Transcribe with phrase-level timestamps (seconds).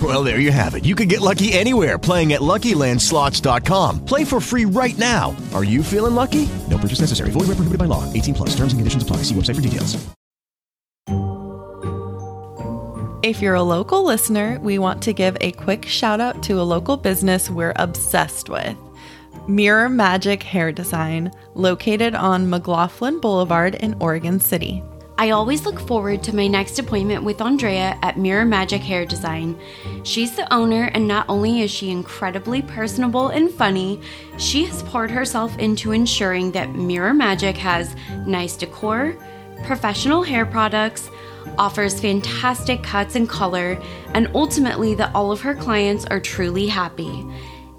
[0.00, 0.84] Well, there you have it.
[0.84, 4.04] You can get lucky anywhere playing at LuckyLandSlots.com.
[4.04, 5.36] Play for free right now.
[5.52, 6.48] Are you feeling lucky?
[6.68, 7.30] No purchase necessary.
[7.32, 8.10] Void where prohibited by law.
[8.12, 8.50] 18 plus.
[8.50, 9.18] Terms and conditions apply.
[9.18, 9.98] See website for details.
[13.22, 16.62] If you're a local listener, we want to give a quick shout out to a
[16.64, 18.74] local business we're obsessed with.
[19.46, 24.82] Mirror Magic Hair Design, located on McLaughlin Boulevard in Oregon City.
[25.20, 29.60] I always look forward to my next appointment with Andrea at Mirror Magic Hair Design.
[30.02, 34.00] She's the owner, and not only is she incredibly personable and funny,
[34.38, 37.94] she has poured herself into ensuring that Mirror Magic has
[38.26, 39.14] nice decor,
[39.66, 41.10] professional hair products,
[41.58, 43.78] offers fantastic cuts and color,
[44.14, 47.26] and ultimately that all of her clients are truly happy.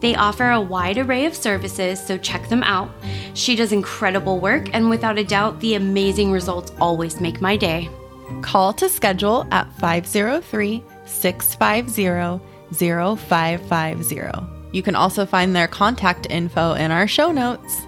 [0.02, 2.90] They offer a wide array of services, so check them out.
[3.36, 7.90] She does incredible work, and without a doubt, the amazing results always make my day.
[8.42, 12.44] Call to schedule at 503 650
[12.74, 14.48] 0550.
[14.72, 17.82] You can also find their contact info in our show notes.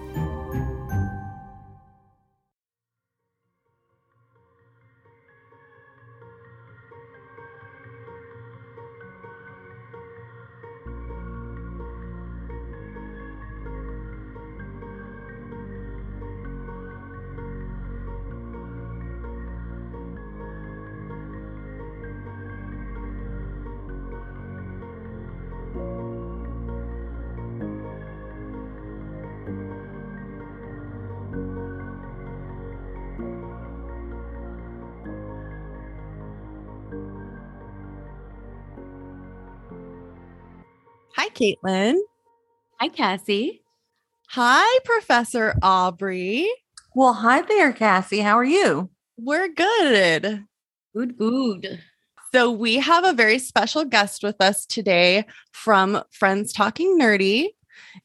[41.34, 41.96] Caitlin.
[42.80, 43.62] Hi, Cassie.
[44.30, 46.48] Hi, Professor Aubrey.
[46.94, 48.20] Well, hi there, Cassie.
[48.20, 48.90] How are you?
[49.16, 50.44] We're good.
[50.94, 51.80] Good, good.
[52.32, 57.48] So, we have a very special guest with us today from Friends Talking Nerdy.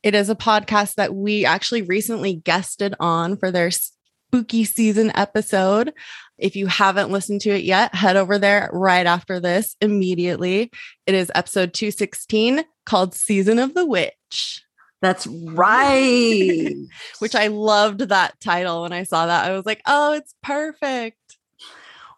[0.03, 5.93] It is a podcast that we actually recently guested on for their spooky season episode.
[6.37, 10.71] If you haven't listened to it yet, head over there right after this immediately.
[11.07, 14.63] It is episode 216 called Season of the Witch.
[15.01, 16.75] That's right.
[17.19, 19.49] Which I loved that title when I saw that.
[19.49, 21.17] I was like, oh, it's perfect.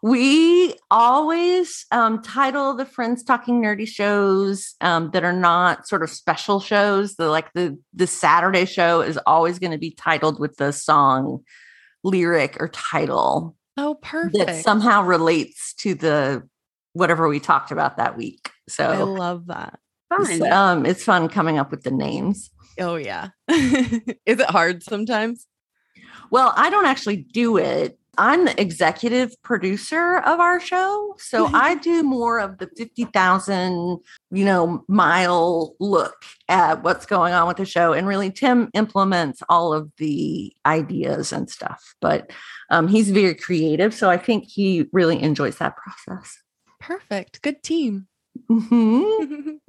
[0.02, 6.10] We always um, title the Friends Talking Nerdy shows um, that are not sort of
[6.10, 7.14] special shows.
[7.14, 11.44] The like the the Saturday show is always going to be titled with the song
[12.02, 13.54] lyric or title.
[13.76, 14.44] Oh, perfect.
[14.44, 16.48] That somehow relates to the
[16.94, 18.50] whatever we talked about that week.
[18.68, 19.78] So I love that.
[20.18, 20.52] Fun.
[20.52, 22.50] Um, it's fun coming up with the names.
[22.78, 23.28] Oh yeah.
[23.48, 25.46] Is it hard sometimes?
[26.30, 27.98] Well, I don't actually do it.
[28.18, 31.14] I'm the executive producer of our show.
[31.18, 33.98] So I do more of the 50,000,
[34.30, 36.16] you know, mile look
[36.48, 37.92] at what's going on with the show.
[37.92, 41.94] And really, Tim implements all of the ideas and stuff.
[42.00, 42.30] But
[42.70, 43.94] um, he's very creative.
[43.94, 46.38] So I think he really enjoys that process.
[46.80, 47.40] Perfect.
[47.42, 48.08] Good team.
[48.50, 49.56] Mm-hmm.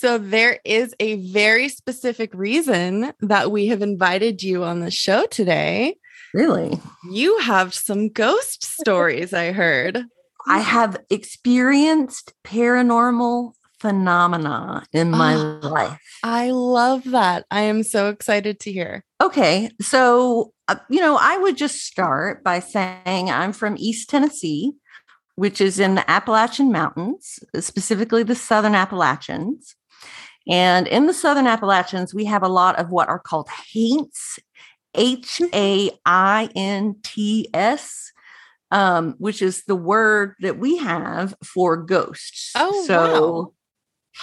[0.00, 5.26] so there is a very specific reason that we have invited you on the show
[5.26, 5.96] today.
[6.32, 6.80] Really?
[7.10, 10.02] You have some ghost stories, I heard.
[10.48, 15.98] I have experienced paranormal phenomena in my Oh, life.
[16.22, 17.44] I love that.
[17.50, 19.04] I am so excited to hear.
[19.20, 19.70] Okay.
[19.82, 24.72] So, uh, you know, I would just start by saying I'm from East Tennessee,
[25.36, 29.74] which is in the Appalachian Mountains, specifically the Southern Appalachians.
[30.50, 34.40] And in the Southern Appalachians, we have a lot of what are called haints,
[34.96, 38.12] H A I N T S,
[38.72, 42.52] um, which is the word that we have for ghosts.
[42.56, 43.52] Oh, so wow.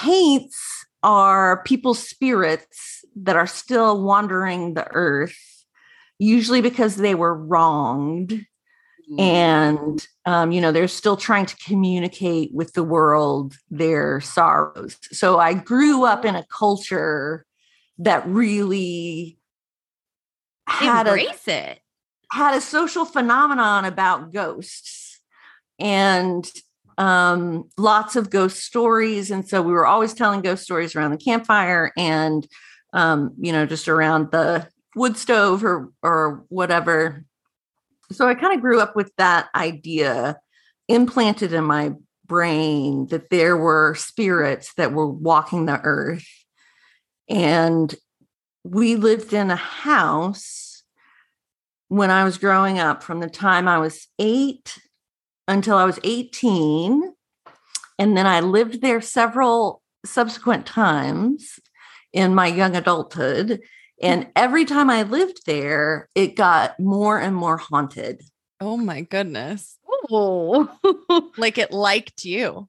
[0.02, 5.38] haints are people's spirits that are still wandering the earth,
[6.20, 8.46] usually because they were wronged
[9.18, 15.40] and um, you know they're still trying to communicate with the world their sorrows so
[15.40, 17.46] i grew up in a culture
[18.00, 19.38] that really
[20.68, 21.16] had a
[21.48, 21.80] it.
[22.32, 25.22] had a social phenomenon about ghosts
[25.80, 26.52] and
[26.98, 29.32] um, lots of ghost stories.
[29.32, 32.48] And so we were always telling ghost stories around the campfire and,
[32.94, 37.24] um, you know, just around the wood stove or, or whatever.
[38.12, 40.38] So I kind of grew up with that idea
[40.88, 41.94] implanted in my
[42.26, 46.28] brain that there were spirits that were walking the earth.
[47.30, 47.94] And
[48.64, 50.84] we lived in a house
[51.90, 54.78] when I was growing up from the time I was eight
[55.48, 57.14] until I was 18.
[58.00, 61.60] And then I lived there several subsequent times
[62.14, 63.62] in my young adulthood.
[64.02, 68.22] And every time I lived there, it got more and more haunted.
[68.60, 69.78] Oh my goodness.
[70.12, 70.70] Oh.
[71.38, 72.68] Like it liked you.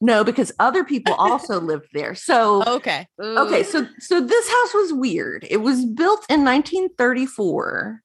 [0.00, 2.14] No, because other people also lived there.
[2.14, 3.06] So Okay.
[3.20, 5.46] Okay, so so this house was weird.
[5.48, 8.02] It was built in 1934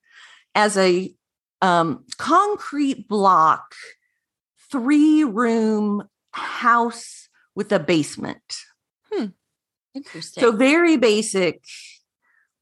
[0.54, 1.14] as a
[1.62, 3.74] um, concrete block,
[4.72, 8.58] three room house with a basement.
[9.12, 9.28] Hmm.
[9.94, 10.42] Interesting.
[10.42, 11.64] So very basic,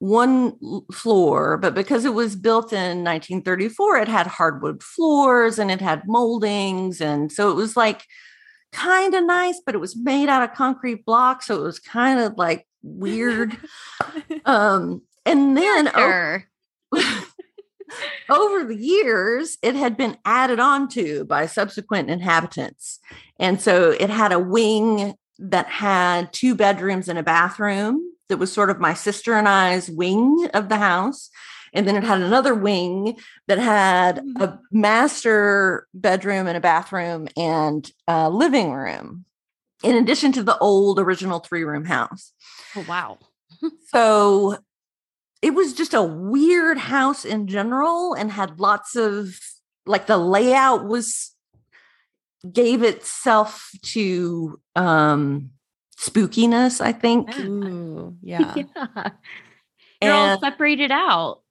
[0.03, 0.57] one
[0.91, 6.05] floor, but because it was built in 1934, it had hardwood floors and it had
[6.05, 8.03] moldings, and so it was like
[8.73, 12.19] kind of nice, but it was made out of concrete blocks, so it was kind
[12.19, 13.55] of like weird.
[14.45, 16.39] um, and then o-
[18.29, 22.99] over the years, it had been added on to by subsequent inhabitants.
[23.39, 28.51] And so it had a wing that had two bedrooms and a bathroom that was
[28.51, 31.29] sort of my sister and I's wing of the house.
[31.71, 33.15] And then it had another wing
[33.47, 39.25] that had a master bedroom and a bathroom and a living room,
[39.83, 42.33] in addition to the old original three room house.
[42.75, 43.19] Oh, wow.
[43.89, 44.57] So
[45.43, 49.39] it was just a weird house in general and had lots of
[49.85, 51.35] like the layout was
[52.51, 55.51] gave itself to um
[55.99, 57.37] spookiness, I think.
[57.39, 58.53] Ooh, yeah.
[58.55, 59.09] yeah.
[60.01, 61.41] You're all separated out.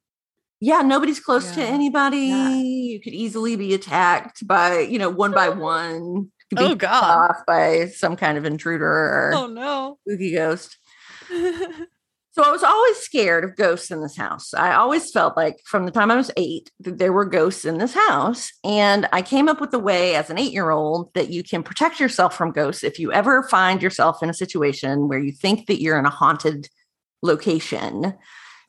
[0.60, 2.18] yeah, nobody's close to anybody.
[2.26, 2.50] Yeah.
[2.56, 5.48] You could easily be attacked by, you know, one by
[5.78, 6.30] one.
[6.50, 7.30] Could be Oh, God.
[7.30, 9.98] off by some kind of intruder or Oh no.
[10.06, 10.76] spooky ghost.
[12.34, 14.54] So I was always scared of ghosts in this house.
[14.54, 17.76] I always felt like from the time I was eight that there were ghosts in
[17.76, 18.50] this house.
[18.64, 21.62] And I came up with a way as an eight year old that you can
[21.62, 25.66] protect yourself from ghosts if you ever find yourself in a situation where you think
[25.66, 26.68] that you're in a haunted
[27.22, 28.14] location.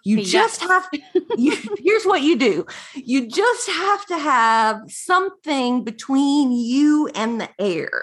[0.03, 0.29] You Yes.
[0.29, 0.89] just have
[1.37, 2.65] you, here's what you do
[2.95, 8.01] you just have to have something between you and the air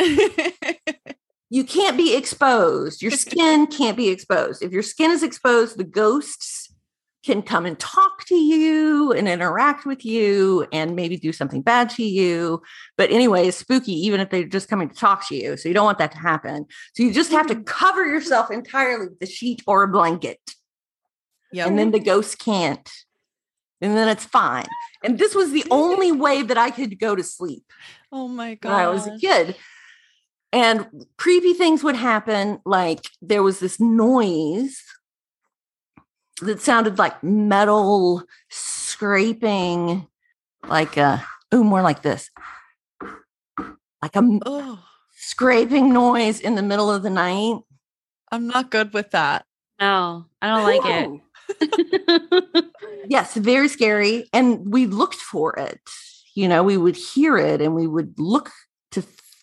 [1.50, 3.02] you can't be exposed.
[3.02, 4.62] Your skin can't be exposed.
[4.62, 6.72] If your skin is exposed, the ghosts
[7.24, 11.90] can come and talk to you and interact with you and maybe do something bad
[11.90, 12.62] to you.
[12.96, 15.56] But anyway, it's spooky, even if they're just coming to talk to you.
[15.56, 16.66] So you don't want that to happen.
[16.94, 17.64] So you just have to mm-hmm.
[17.64, 20.38] cover yourself entirely with a sheet or a blanket.
[21.52, 21.66] Yep.
[21.66, 22.88] And then the ghost can't.
[23.80, 24.66] And then it's fine.
[25.04, 27.64] And this was the only way that I could go to sleep
[28.10, 28.70] oh my god.
[28.70, 29.56] when I was a kid.
[30.52, 32.60] And creepy things would happen.
[32.64, 34.82] Like there was this noise
[36.40, 40.06] that sounded like metal scraping,
[40.66, 42.30] like uh, a, oh, more like this,
[44.02, 44.78] like a Oh,
[45.16, 47.60] scraping noise in the middle of the night.
[48.30, 49.44] I'm not good with that.
[49.80, 52.64] No, I don't like it.
[53.08, 54.28] Yes, very scary.
[54.32, 55.80] And we looked for it.
[56.34, 58.67] You know, we would hear it and we would look to f-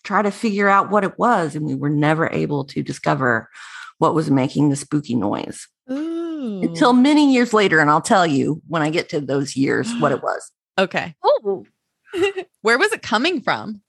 [0.06, 1.54] try to figure out what it was.
[1.54, 3.50] And we were never able to discover
[3.98, 6.60] what was making the spooky noise Ooh.
[6.62, 7.80] until many years later.
[7.80, 10.50] And I'll tell you when I get to those years what it was.
[10.78, 11.14] okay.
[11.22, 11.66] oh,
[12.62, 13.82] Where was it coming from?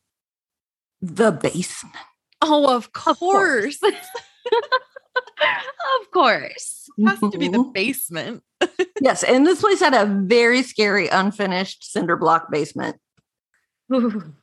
[1.02, 1.96] The basement.
[2.42, 3.78] Oh, of course.
[3.78, 3.80] course.
[6.02, 6.90] of course.
[7.06, 7.74] Has to be the Mhm.
[7.74, 8.44] basement.
[9.02, 9.24] yes.
[9.24, 12.98] And this place had a very scary, unfinished cinder block basement.
[13.94, 14.34] Ooh.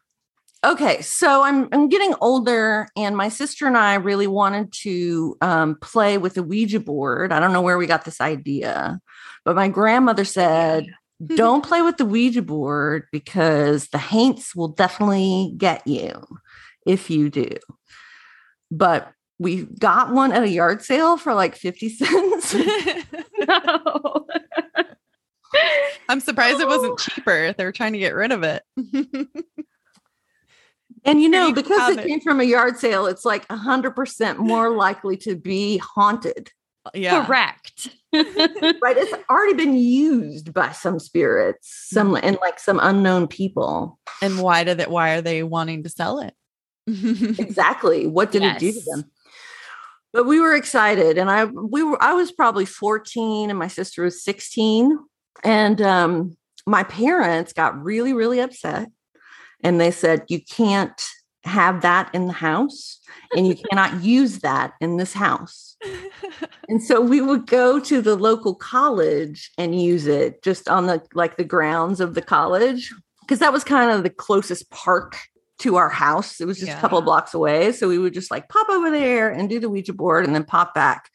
[0.64, 5.76] Okay, so I'm I'm getting older, and my sister and I really wanted to um,
[5.82, 7.32] play with the Ouija board.
[7.32, 8.98] I don't know where we got this idea,
[9.44, 10.86] but my grandmother said,
[11.24, 16.12] "Don't play with the Ouija board because the haints will definitely get you
[16.86, 17.50] if you do."
[18.70, 22.54] But we got one at a yard sale for like fifty cents.
[23.46, 24.26] No.
[26.08, 27.52] I'm surprised it wasn't cheaper.
[27.52, 28.62] They were trying to get rid of it.
[31.04, 32.06] And you know, because it it.
[32.08, 36.50] came from a yard sale, it's like 100% more likely to be haunted.
[36.94, 37.24] yeah.
[37.26, 37.88] Correct.
[38.14, 38.96] Right?
[38.96, 42.26] It's already been used by some spirits, some Mm-hmm.
[42.26, 43.98] and like some unknown people.
[44.22, 46.32] And why did it why are they wanting to sell it?
[47.40, 48.06] Exactly.
[48.06, 49.04] What did it do to them?
[50.12, 54.04] But we were excited and I we were I was probably 14 and my sister
[54.04, 54.96] was 16
[55.42, 58.90] and um my parents got really really upset
[59.64, 61.02] and they said you can't
[61.44, 63.00] have that in the house
[63.34, 65.76] and you cannot use that in this house.
[66.68, 71.02] And so we would go to the local college and use it just on the
[71.14, 75.18] like the grounds of the college because that was kind of the closest park
[75.58, 76.40] to our house.
[76.40, 77.72] It was just a couple of blocks away.
[77.72, 80.44] So we would just like pop over there and do the Ouija board and then
[80.44, 81.10] pop back.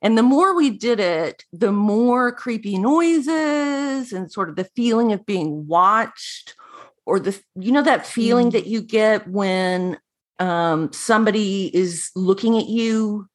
[0.00, 5.12] And the more we did it, the more creepy noises and sort of the feeling
[5.12, 6.54] of being watched
[7.06, 8.52] or the you know that feeling Mm.
[8.52, 9.98] that you get when
[10.38, 13.28] um somebody is looking at you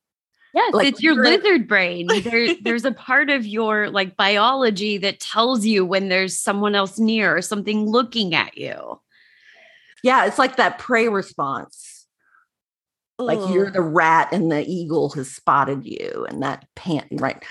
[0.51, 2.07] Yes, Like, it's your lizard brain.
[2.23, 6.97] There, there's a part of your like biology that tells you when there's someone else
[6.97, 8.99] near or something looking at you.
[10.03, 12.07] yeah it's like that prey response
[13.19, 17.43] like you're the rat and the eagle has spotted you and that pant right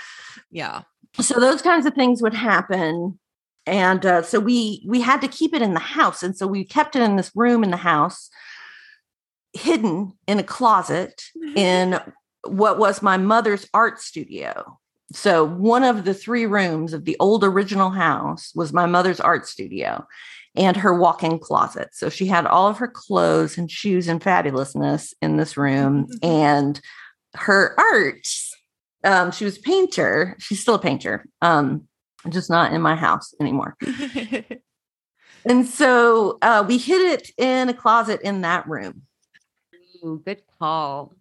[0.51, 0.81] yeah.
[1.21, 3.17] so those kinds of things would happen
[3.65, 6.63] and uh, so we we had to keep it in the house and so we
[6.63, 8.29] kept it in this room in the house
[9.53, 11.23] hidden in a closet
[11.55, 11.99] in
[12.47, 14.77] what was my mother's art studio.
[15.11, 19.47] So one of the three rooms of the old original house was my mother's art
[19.47, 20.05] studio
[20.55, 21.89] and her walk-in closet.
[21.93, 26.79] So she had all of her clothes and shoes and fabulousness in this room and
[27.35, 28.27] her art
[29.03, 30.35] um, she was a painter.
[30.39, 31.87] She's still a painter, um,
[32.27, 33.75] just not in my house anymore.
[35.45, 39.03] And so uh, we hid it in a closet in that room.
[40.03, 41.15] Ooh, good call.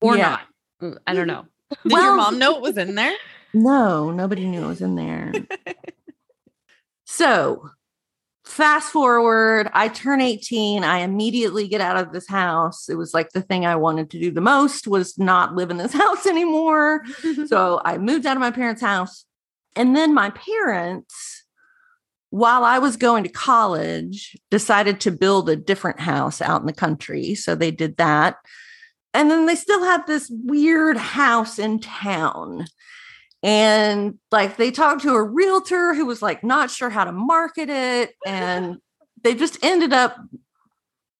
[0.00, 0.38] Or Yeah.
[0.80, 1.00] not.
[1.08, 1.46] I don't know.
[1.84, 3.12] Did your mom know it was in there?
[3.52, 5.32] No, nobody knew it was in there.
[7.04, 7.68] so
[8.44, 10.82] fast forward, I turn 18.
[10.84, 12.88] I immediately get out of this house.
[12.88, 15.76] It was like the thing I wanted to do the most was not live in
[15.76, 17.02] this house anymore.
[17.46, 19.24] so I moved out of my parents' house.
[19.76, 21.44] And then my parents,
[22.30, 26.72] while I was going to college, decided to build a different house out in the
[26.72, 27.34] country.
[27.34, 28.36] So they did that.
[29.12, 32.66] And then they still had this weird house in town.
[33.42, 37.68] And like they talked to a realtor who was like not sure how to market
[37.68, 38.14] it.
[38.26, 38.78] And
[39.22, 40.16] they just ended up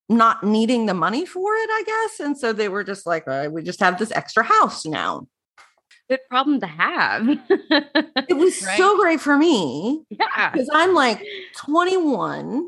[0.08, 2.20] not needing the money for it, I guess.
[2.20, 5.26] And so they were just like, "Uh, we just have this extra house now.
[6.08, 7.28] Good problem to have.
[8.28, 10.50] It was so great for me yeah.
[10.50, 11.22] because I'm like
[11.56, 12.66] 21,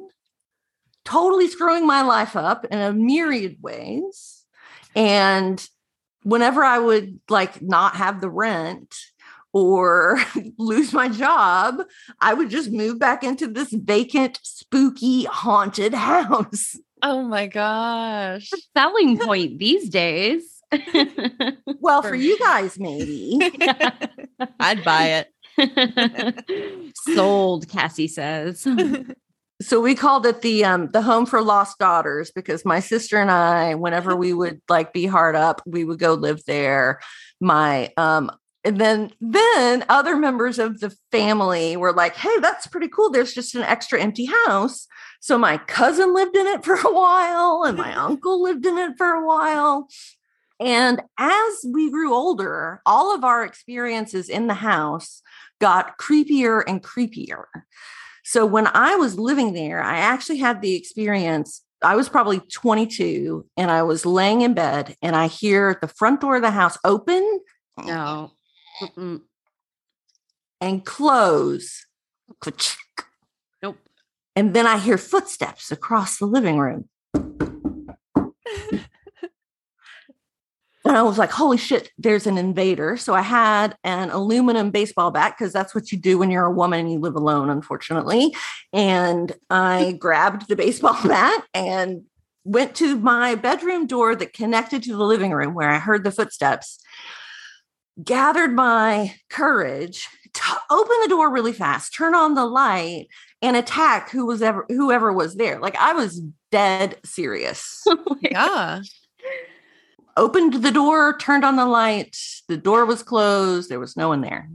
[1.05, 4.45] totally screwing my life up in a myriad ways.
[4.95, 5.67] And
[6.23, 8.95] whenever I would like not have the rent
[9.53, 10.19] or
[10.59, 11.83] lose my job,
[12.21, 16.77] I would just move back into this vacant, spooky, haunted house.
[17.03, 18.51] Oh my gosh.
[18.77, 20.56] Selling point these days.
[21.81, 23.39] Well, For for you guys, maybe.
[24.61, 25.25] I'd buy
[25.59, 26.95] it.
[27.15, 28.67] Sold, Cassie says.
[29.61, 33.31] so we called it the um the home for lost daughters because my sister and
[33.31, 37.01] I, whenever we would like be hard up, we would go live there.
[37.41, 38.31] My um
[38.67, 43.11] and then then other members of the family were like, hey, that's pretty cool.
[43.11, 44.89] There's just an extra empty house.
[45.21, 48.93] So my cousin lived in it for a while, and my uncle lived in it
[48.99, 49.89] for a while.
[50.59, 55.23] And as we grew older, all of our experiences in the house
[55.61, 57.45] got creepier and creepier.
[58.25, 61.63] So when I was living there, I actually had the experience.
[61.83, 66.23] I was probably 22 and I was laying in bed and I hear the front
[66.23, 67.41] door of the house open
[67.79, 68.33] No.
[68.81, 69.21] Mm-mm.
[70.61, 71.87] and close.
[73.63, 73.77] Nope.
[74.35, 76.89] And then I hear footsteps across the living room.
[80.87, 82.97] And I was like, holy shit, there's an invader.
[82.97, 86.53] So I had an aluminum baseball bat because that's what you do when you're a
[86.53, 88.35] woman and you live alone, unfortunately.
[88.73, 92.03] And I grabbed the baseball bat and
[92.45, 96.13] went to my bedroom door that connected to the living room where I heard the
[96.13, 96.79] footsteps,
[98.03, 103.09] gathered my courage to open the door really fast, turn on the light,
[103.43, 105.59] and attack who was ever whoever was there.
[105.59, 107.83] Like I was dead serious.
[108.09, 108.81] Oh yeah.
[110.17, 112.17] Opened the door, turned on the light.
[112.49, 113.69] The door was closed.
[113.69, 114.49] There was no one there.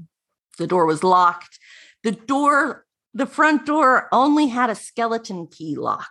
[0.57, 1.59] The door was locked.
[2.03, 6.09] the door, the front door only had a skeleton key lock.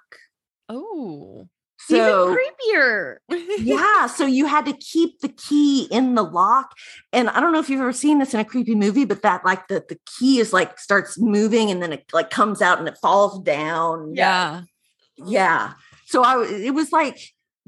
[0.68, 1.48] Oh.
[1.78, 3.16] So Even creepier.
[3.58, 6.74] yeah, so you had to keep the key in the lock.
[7.12, 9.44] And I don't know if you've ever seen this in a creepy movie, but that
[9.44, 12.86] like the, the key is like starts moving and then it like comes out and
[12.86, 14.14] it falls down.
[14.14, 14.62] Yeah.
[15.16, 15.72] Yeah.
[16.06, 17.18] So I it was like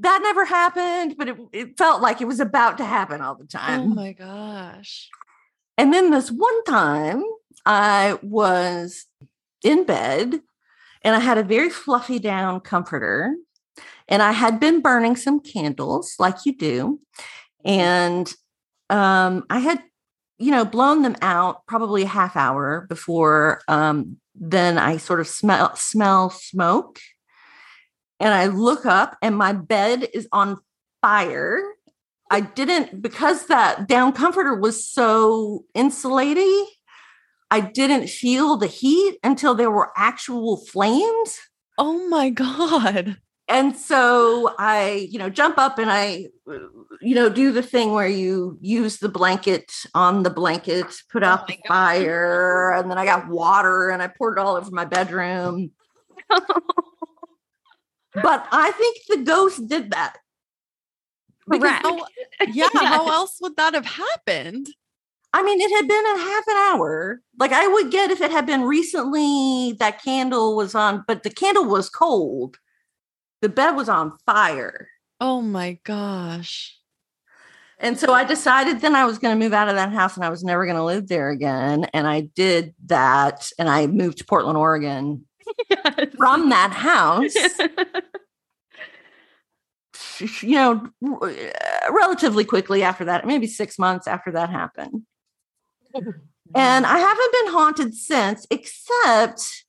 [0.03, 3.45] that never happened, but it, it felt like it was about to happen all the
[3.45, 3.81] time.
[3.81, 5.09] Oh my gosh.
[5.77, 7.23] And then this one time
[7.65, 9.05] I was
[9.63, 10.39] in bed
[11.03, 13.35] and I had a very fluffy down comforter
[14.07, 16.99] and I had been burning some candles like you do.
[17.65, 18.31] And
[18.89, 19.81] um, I had,
[20.37, 25.27] you know, blown them out probably a half hour before um, then I sort of
[25.27, 26.99] smell smell smoke.
[28.19, 30.59] And I look up and my bed is on
[31.01, 31.61] fire.
[32.29, 36.65] I didn't because that down comforter was so insulating.
[37.51, 41.39] I didn't feel the heat until there were actual flames.
[41.77, 43.17] Oh my God.
[43.47, 46.27] And so I, you know, jump up and I,
[47.01, 51.27] you know, do the thing where you use the blanket on the blanket, put oh
[51.27, 54.85] out the fire, and then I got water and I poured it all over my
[54.85, 55.71] bedroom.
[58.15, 60.17] but I think the ghost did that.
[61.49, 61.81] Correct.
[61.85, 62.05] Oh,
[62.53, 62.67] yeah.
[62.73, 64.67] How else would that have happened?
[65.33, 67.21] I mean, it had been a half an hour.
[67.39, 71.31] Like I would get if it had been recently that candle was on, but the
[71.31, 72.57] candle was cold.
[73.41, 74.89] The bed was on fire.
[75.19, 76.77] Oh my gosh.
[77.79, 80.23] And so I decided then I was going to move out of that house and
[80.23, 81.85] I was never going to live there again.
[81.93, 85.25] And I did that and I moved to Portland, Oregon
[86.17, 87.33] from that house.
[90.43, 90.89] you know,
[91.89, 95.03] relatively quickly after that, maybe six months after that happened.
[96.55, 99.65] And I haven't been haunted since, except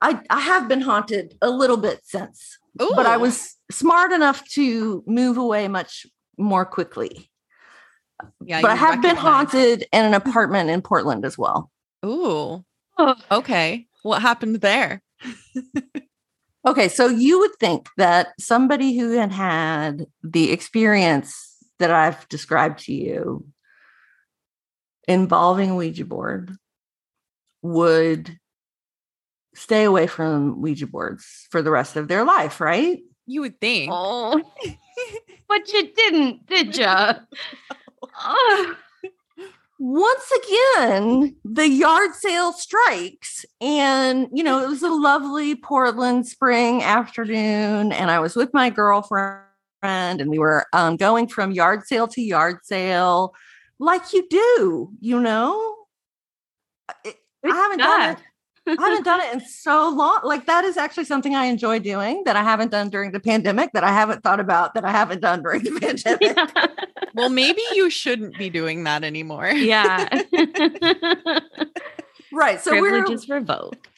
[0.00, 5.04] I, I have been haunted a little bit since, but I was smart enough to
[5.06, 7.30] move away much more quickly.
[8.44, 8.60] Yeah.
[8.60, 11.70] but I have been haunted in an apartment in Portland as well.
[12.04, 12.64] Ooh.
[12.98, 13.14] Oh.
[13.30, 13.86] Okay.
[14.02, 15.02] What happened there?
[16.66, 22.80] Okay, so you would think that somebody who had had the experience that I've described
[22.80, 23.46] to you
[25.08, 26.54] involving Ouija board
[27.62, 28.38] would
[29.54, 33.00] stay away from Ouija boards for the rest of their life, right?
[33.26, 33.90] You would think.
[33.92, 34.42] Oh.
[35.48, 36.86] but you didn't, did you?
[38.22, 38.74] Oh.
[39.82, 43.46] Once again, the yard sale strikes.
[43.62, 47.90] And, you know, it was a lovely Portland spring afternoon.
[47.90, 49.40] And I was with my girlfriend,
[49.82, 53.34] and we were um, going from yard sale to yard sale
[53.78, 55.76] like you do, you know?
[56.88, 58.18] I I haven't done it.
[58.78, 60.20] I haven't done it in so long.
[60.24, 63.72] Like that is actually something I enjoy doing that I haven't done during the pandemic,
[63.72, 66.36] that I haven't thought about, that I haven't done during the pandemic.
[67.14, 69.48] Well, maybe you shouldn't be doing that anymore.
[69.48, 70.08] yeah.
[72.32, 72.60] Right.
[72.60, 73.88] So we're Privileges revoked.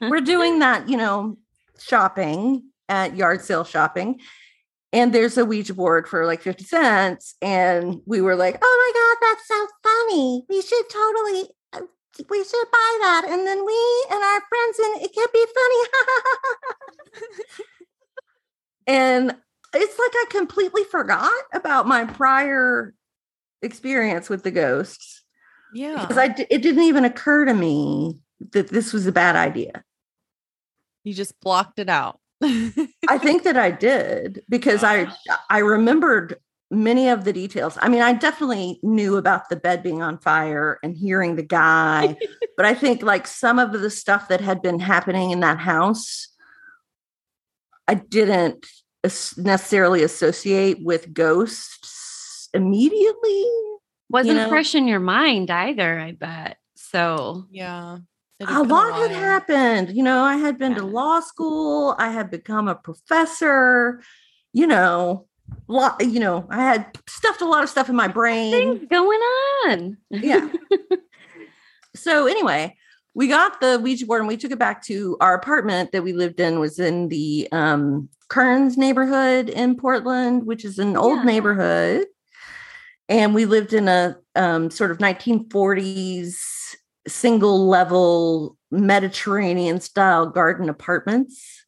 [0.00, 1.38] we're doing that, you know,
[1.78, 4.20] shopping at yard sale shopping.
[4.92, 7.36] And there's a Ouija board for like 50 cents.
[7.40, 10.44] And we were like, oh my God, that's so funny.
[10.48, 11.50] We should totally,
[12.28, 13.24] we should buy that.
[13.28, 17.24] And then we and our friends, and it could be funny.
[18.86, 19.36] and
[19.74, 22.94] it's like I completely forgot about my prior
[23.62, 25.22] experience with the ghosts
[25.74, 26.00] Yeah.
[26.00, 28.18] because i it didn't even occur to me
[28.52, 29.84] that this was a bad idea.
[31.04, 32.18] You just blocked it out.
[32.42, 35.12] I think that I did because I
[35.50, 36.36] I remembered
[36.70, 37.76] many of the details.
[37.80, 42.16] I mean, I definitely knew about the bed being on fire and hearing the guy,
[42.56, 46.28] but I think like some of the stuff that had been happening in that house,
[47.88, 48.66] I didn't
[49.02, 53.46] necessarily associate with ghosts immediately.
[54.08, 54.48] Wasn't know?
[54.48, 56.58] fresh in your mind either, I bet.
[56.76, 57.98] So yeah.
[58.40, 59.96] A had been lot had happened.
[59.96, 61.94] You know, I had been to law school.
[61.98, 64.02] I had become a professor.
[64.52, 65.28] You know,
[65.68, 66.04] lot.
[66.04, 68.52] You know, I had stuffed a lot of stuff in my brain.
[68.52, 69.96] things going on.
[70.10, 70.48] Yeah.
[71.94, 72.76] so anyway,
[73.14, 76.12] we got the Ouija board and we took it back to our apartment that we
[76.12, 76.60] lived in.
[76.60, 81.24] Was in the um, Kerns neighborhood in Portland, which is an old Yeah.
[81.24, 82.06] neighborhood,
[83.08, 86.36] and we lived in a um, sort of 1940s
[87.08, 91.59] single level Mediterranean style garden apartments,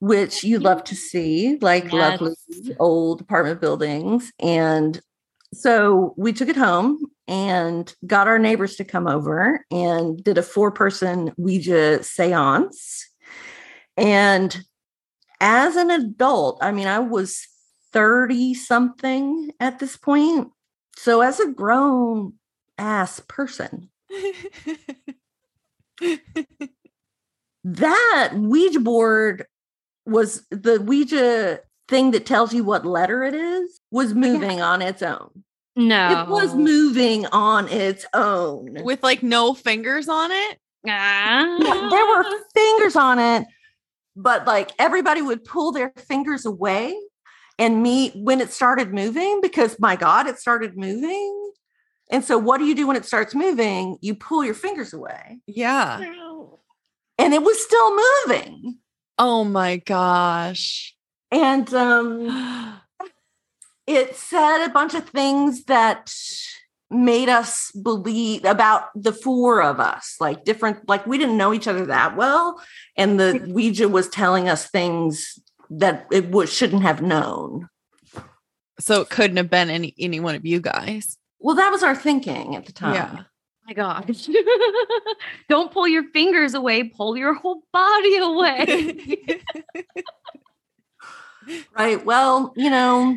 [0.00, 2.34] which you love to see, like lovely
[2.78, 4.32] old apartment buildings.
[4.38, 5.00] And
[5.52, 10.42] so we took it home and got our neighbors to come over and did a
[10.42, 13.08] four person Ouija seance.
[13.96, 14.58] And
[15.40, 17.46] as an adult, I mean, I was
[17.92, 20.50] 30 something at this point.
[20.96, 22.34] So, as a grown
[22.76, 23.90] ass person,
[27.64, 29.46] that Ouija board
[30.08, 35.02] was the Ouija thing that tells you what letter it is was moving on its
[35.02, 35.44] own.
[35.76, 36.22] No.
[36.22, 38.82] It was moving on its own.
[38.82, 40.58] With like no fingers on it.
[40.88, 41.56] Ah.
[41.60, 43.46] Yeah, there were fingers on it,
[44.16, 46.96] but like everybody would pull their fingers away.
[47.60, 51.52] And me, when it started moving, because my God, it started moving.
[52.10, 53.98] And so, what do you do when it starts moving?
[54.00, 56.00] You pull your fingers away, Yeah.
[57.18, 58.78] and it was still moving.
[59.18, 60.94] Oh my gosh.
[61.30, 62.80] And um,
[63.86, 66.12] it said a bunch of things that
[66.90, 71.68] made us believe about the four of us like different like we didn't know each
[71.68, 72.58] other that well
[72.96, 77.68] and the ouija was telling us things that it was shouldn't have known
[78.80, 81.18] So it couldn't have been any any one of you guys.
[81.40, 83.24] well that was our thinking at the time Yeah.
[83.68, 84.28] My gosh.
[85.48, 89.42] Don't pull your fingers away, pull your whole body away.
[91.78, 93.16] right well you know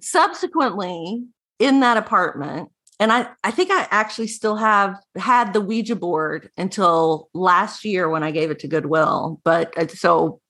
[0.00, 1.24] subsequently
[1.58, 2.68] in that apartment
[3.00, 8.08] and i i think i actually still have had the ouija board until last year
[8.08, 10.40] when i gave it to goodwill but uh, so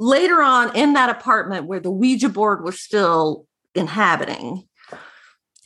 [0.00, 4.67] later on in that apartment where the ouija board was still inhabiting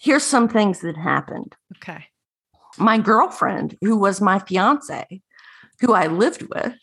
[0.02, 2.06] here's some things that happened okay.
[2.78, 5.22] my girlfriend, who was my fiance,
[5.80, 6.74] who I lived with,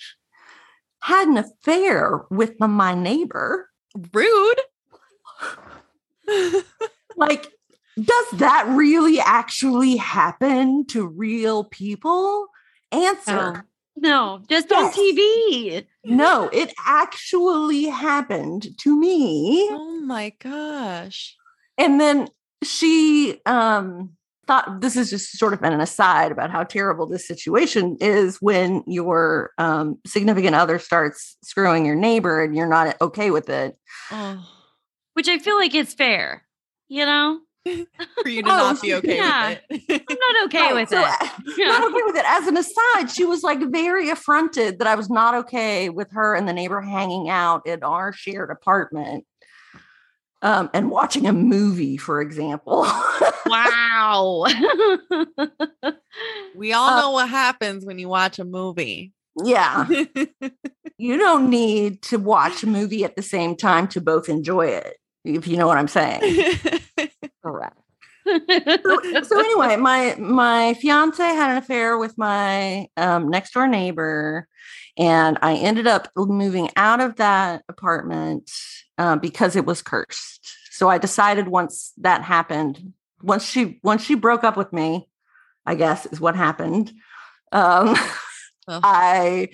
[1.01, 3.69] had an affair with my neighbor.
[4.13, 4.62] Rude.
[7.15, 7.47] Like,
[7.97, 12.47] does that really actually happen to real people?
[12.93, 13.65] Answer
[14.01, 15.86] no, just on TV.
[16.05, 19.67] no, it actually happened to me.
[19.71, 21.36] oh my gosh.
[21.77, 22.27] And then
[22.63, 24.11] she um
[24.47, 28.83] thought this is just sort of an aside about how terrible this situation is when
[28.87, 33.77] your um, significant other starts screwing your neighbor and you're not okay with it.
[34.11, 34.43] Oh.
[35.13, 36.43] Which I feel like is fair.
[36.87, 37.39] You know?
[38.23, 39.49] For you to Oh, not be okay yeah.
[39.69, 40.03] with it.
[40.09, 41.05] I'm not okay Right, with so, it.
[41.05, 41.67] uh, Yeah.
[41.67, 42.25] Not okay with it.
[42.25, 46.33] As an aside, she was like very affronted that I was not okay with her
[46.33, 49.25] and the neighbor hanging out in our shared apartment.
[50.41, 52.86] Um, and watching a movie, for example.
[53.45, 54.45] Wow.
[56.56, 59.13] We all Uh, know what happens when you watch a movie.
[59.43, 59.88] yeah.
[60.97, 64.97] you don't need to watch a movie at the same time to both enjoy it,
[65.23, 66.21] if you know what I'm saying.
[67.43, 67.78] Correct.
[68.25, 74.47] So, so anyway, my my fiance had an affair with my um, next door neighbor,
[74.99, 78.51] and I ended up moving out of that apartment
[78.97, 80.47] uh, because it was cursed.
[80.71, 85.07] So I decided once that happened, once she once she broke up with me,
[85.65, 86.91] I guess is what happened.
[87.51, 87.95] Um,
[88.69, 88.79] Oh.
[88.83, 89.49] I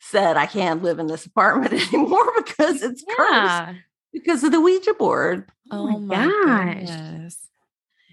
[0.00, 3.78] said I can't live in this apartment anymore because it's cursed
[4.12, 5.50] because of the Ouija board.
[5.70, 6.90] Oh my my gosh.
[6.90, 7.38] goodness.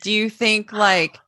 [0.02, 1.20] Do you think like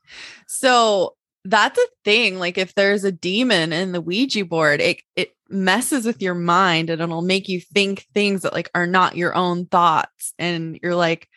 [0.48, 1.16] so
[1.48, 6.06] that's a thing like if there's a demon in the Ouija board it it messes
[6.06, 9.66] with your mind and it'll make you think things that like are not your own
[9.68, 11.30] thoughts and you're like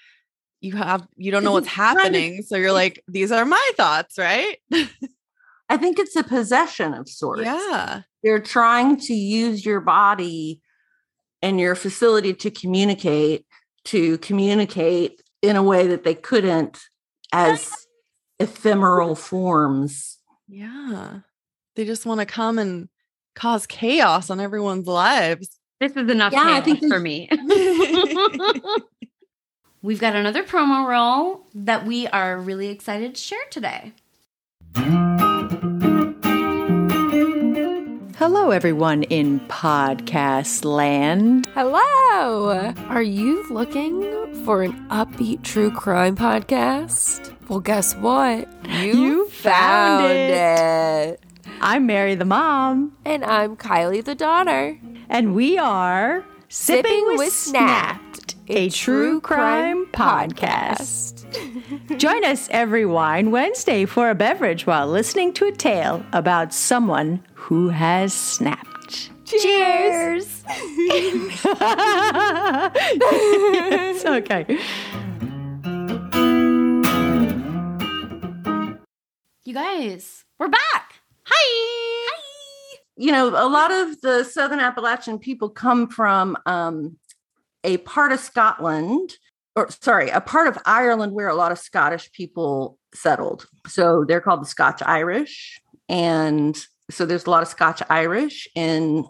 [0.61, 3.45] you have you don't know what's It's kind of- happening so you're like these are
[3.45, 4.57] my thoughts right
[5.71, 7.43] I think it's a possession of sorts.
[7.43, 10.61] yeah They're trying to use your body
[11.43, 13.45] and your facility to communicate,
[13.85, 16.79] to communicate in a way that they couldn't
[17.33, 17.71] as
[18.41, 20.19] ephemeral forms.
[20.49, 21.21] yeah
[21.77, 22.89] they just want to come and
[23.35, 25.49] cause chaos on everyone's lives
[25.81, 27.29] This is enough Yeah, I think for me.
[29.83, 33.93] We've got another promo roll that we are really excited to share today.
[38.19, 41.47] Hello, everyone in podcast land.
[41.55, 42.73] Hello!
[42.89, 44.03] Are you looking
[44.45, 47.33] for an upbeat true crime podcast?
[47.49, 48.49] Well, guess what?
[48.69, 51.21] You found it.
[51.61, 54.79] I'm Mary the mom, And I'm Kylie the daughter.
[55.09, 61.15] and we are Sipping, with, Snapped, a true crime podcast.
[61.99, 67.23] Join us every Wine Wednesday for a beverage while listening to a tale about someone
[67.49, 69.11] who has snapped.
[69.25, 70.45] Cheers!
[70.47, 71.45] Yes,
[74.07, 74.45] okay.
[79.47, 80.97] You guys, we're back.
[81.25, 81.33] Hi.
[81.33, 82.77] Hi.
[82.99, 86.99] You know, a lot of the Southern Appalachian people come from um,
[87.65, 89.15] a part of Scotland,
[89.57, 93.47] or sorry, a part of Ireland where a lot of Scottish people settled.
[93.67, 95.63] So they're called the Scotch Irish.
[95.89, 99.05] And so there's a lot of Scotch Irish in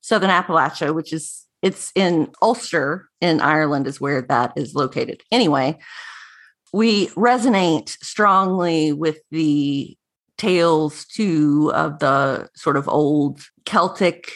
[0.00, 5.22] Southern Appalachia, which is it's in Ulster in Ireland is where that is located.
[5.32, 5.78] Anyway,
[6.72, 9.96] we resonate strongly with the
[10.38, 14.30] tales too of the sort of old Celtic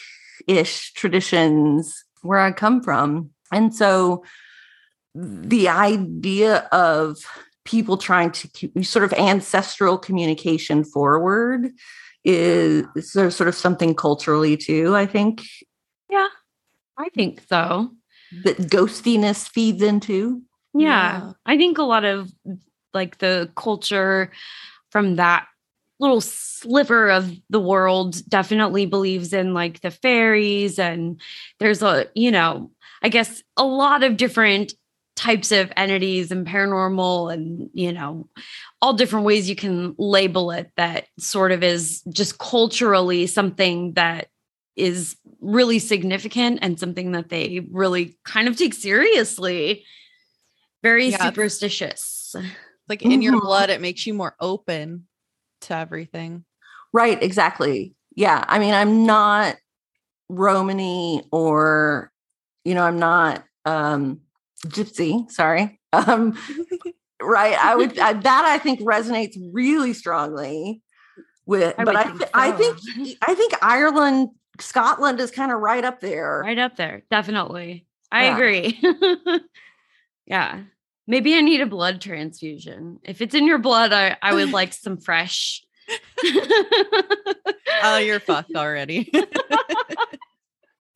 [0.48, 3.30] ish traditions where I come from.
[3.52, 4.24] And so
[5.14, 7.18] the idea of
[7.64, 11.70] people trying to sort of ancestral communication forward
[12.24, 15.42] is there sort of something culturally too, I think.
[16.10, 16.28] Yeah,
[16.98, 17.90] I think so.
[18.44, 20.42] That ghostiness feeds into.
[20.74, 21.32] Yeah, yeah.
[21.46, 22.30] I think a lot of
[22.92, 24.30] like the culture
[24.90, 25.46] from that
[26.00, 31.20] little sliver of the world definitely believes in like the fairies and
[31.60, 32.70] there's a you know
[33.02, 34.72] i guess a lot of different
[35.20, 38.26] types of entities and paranormal and you know
[38.80, 44.28] all different ways you can label it that sort of is just culturally something that
[44.76, 49.84] is really significant and something that they really kind of take seriously
[50.82, 51.22] very yeah.
[51.22, 52.34] superstitious
[52.88, 53.20] like in mm-hmm.
[53.20, 55.06] your blood it makes you more open
[55.60, 56.46] to everything
[56.94, 59.54] right exactly yeah i mean i'm not
[60.30, 62.10] romany or
[62.64, 64.18] you know i'm not um
[64.66, 65.80] gypsy sorry.
[65.92, 66.36] Um
[67.22, 70.80] right i would I, that i think resonates really strongly
[71.44, 72.28] with I but I, th- so.
[72.32, 72.78] I think
[73.20, 76.42] i think ireland scotland is kind of right up there.
[76.44, 77.86] Right up there definitely.
[78.10, 78.34] I yeah.
[78.34, 78.80] agree.
[80.26, 80.60] Yeah.
[81.08, 83.00] Maybe i need a blood transfusion.
[83.02, 85.62] If it's in your blood i, I would like some fresh.
[87.82, 89.10] Oh you're fucked already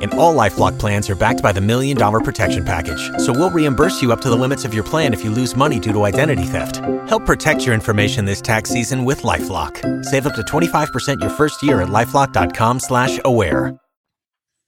[0.00, 3.10] and all LifeLock plans are backed by the Million Dollar Protection Package.
[3.18, 5.78] So we'll reimburse you up to the limits of your plan if you lose money
[5.78, 6.76] due to identity theft.
[7.08, 10.04] Help protect your information this tax season with LifeLock.
[10.04, 13.78] Save up to 25% your first year at LifeLock.com slash aware.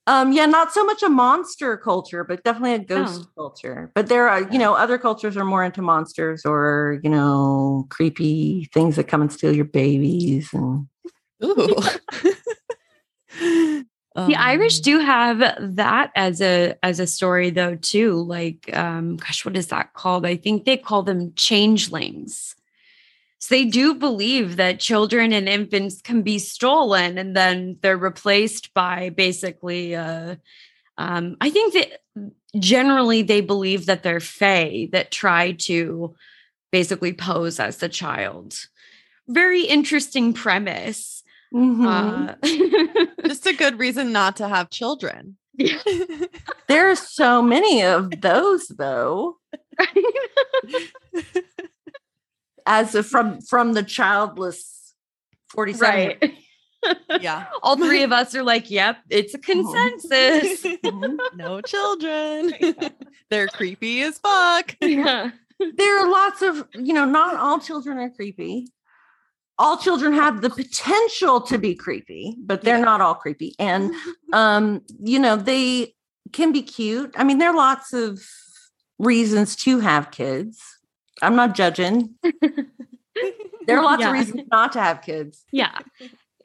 [0.07, 3.31] Um, yeah, not so much a monster culture, but definitely a ghost oh.
[3.37, 3.93] culture.
[3.95, 8.69] But there are, you know, other cultures are more into monsters or, you know, creepy
[8.73, 10.89] things that come and steal your babies and
[11.45, 11.77] Ooh.
[14.27, 15.39] the Irish um, do have
[15.77, 18.23] that as a as a story though too.
[18.23, 20.27] Like, um, gosh, what is that called?
[20.27, 22.55] I think they call them changelings.
[23.39, 28.75] So they do believe that children and infants can be stolen and then they're replaced
[28.75, 29.95] by basically.
[29.95, 30.37] Uh,
[30.99, 32.03] um, I think that
[32.59, 36.15] generally they believe that they're fae that try to
[36.71, 38.67] basically pose as the child.
[39.27, 41.20] Very interesting premise.
[41.55, 41.87] Mm-hmm.
[41.87, 42.35] Uh,
[43.27, 45.37] Just a good reason not to have children.
[46.69, 49.39] there are so many of those, though.
[52.67, 54.95] As a, from from the childless
[55.49, 56.19] forty seven.
[56.21, 56.35] Right.
[57.21, 57.47] yeah.
[57.63, 59.51] All three of us are like, yep, it's a mm-hmm.
[59.51, 60.63] consensus.
[60.63, 61.37] Mm-hmm.
[61.37, 62.53] no children.
[63.29, 64.77] They're creepy as fuck.
[64.81, 65.31] Yeah.
[65.59, 68.69] There are lots of, you know, not all children are creepy
[69.61, 72.85] all children have the potential to be creepy, but they're yeah.
[72.85, 73.55] not all creepy.
[73.59, 73.93] And
[74.33, 75.95] um, you know, they
[76.33, 77.15] can be cute.
[77.17, 78.21] I mean, there are lots of
[78.99, 80.63] reasons to have kids.
[81.21, 82.15] I'm not judging.
[83.67, 84.09] there are lots yeah.
[84.09, 85.45] of reasons not to have kids.
[85.53, 85.79] Yeah.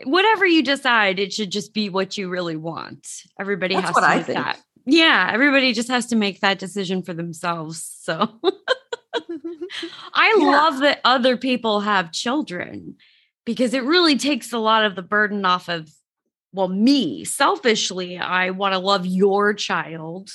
[0.03, 3.07] Whatever you decide, it should just be what you really want.
[3.39, 4.39] Everybody That's has to I make think.
[4.39, 4.59] that.
[4.85, 7.97] Yeah, everybody just has to make that decision for themselves.
[8.01, 8.41] So
[10.13, 10.45] I yeah.
[10.45, 12.95] love that other people have children
[13.45, 15.89] because it really takes a lot of the burden off of,
[16.51, 18.17] well, me selfishly.
[18.17, 20.31] I want to love your child.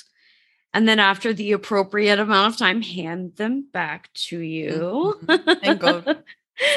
[0.73, 5.19] And then after the appropriate amount of time, hand them back to you.
[5.25, 5.49] Mm-hmm.
[5.63, 6.03] and go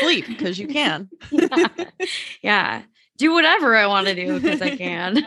[0.00, 1.10] Sleep because you can.
[1.30, 1.68] yeah.
[2.42, 2.82] yeah.
[3.16, 5.22] Do whatever I want to do because I can.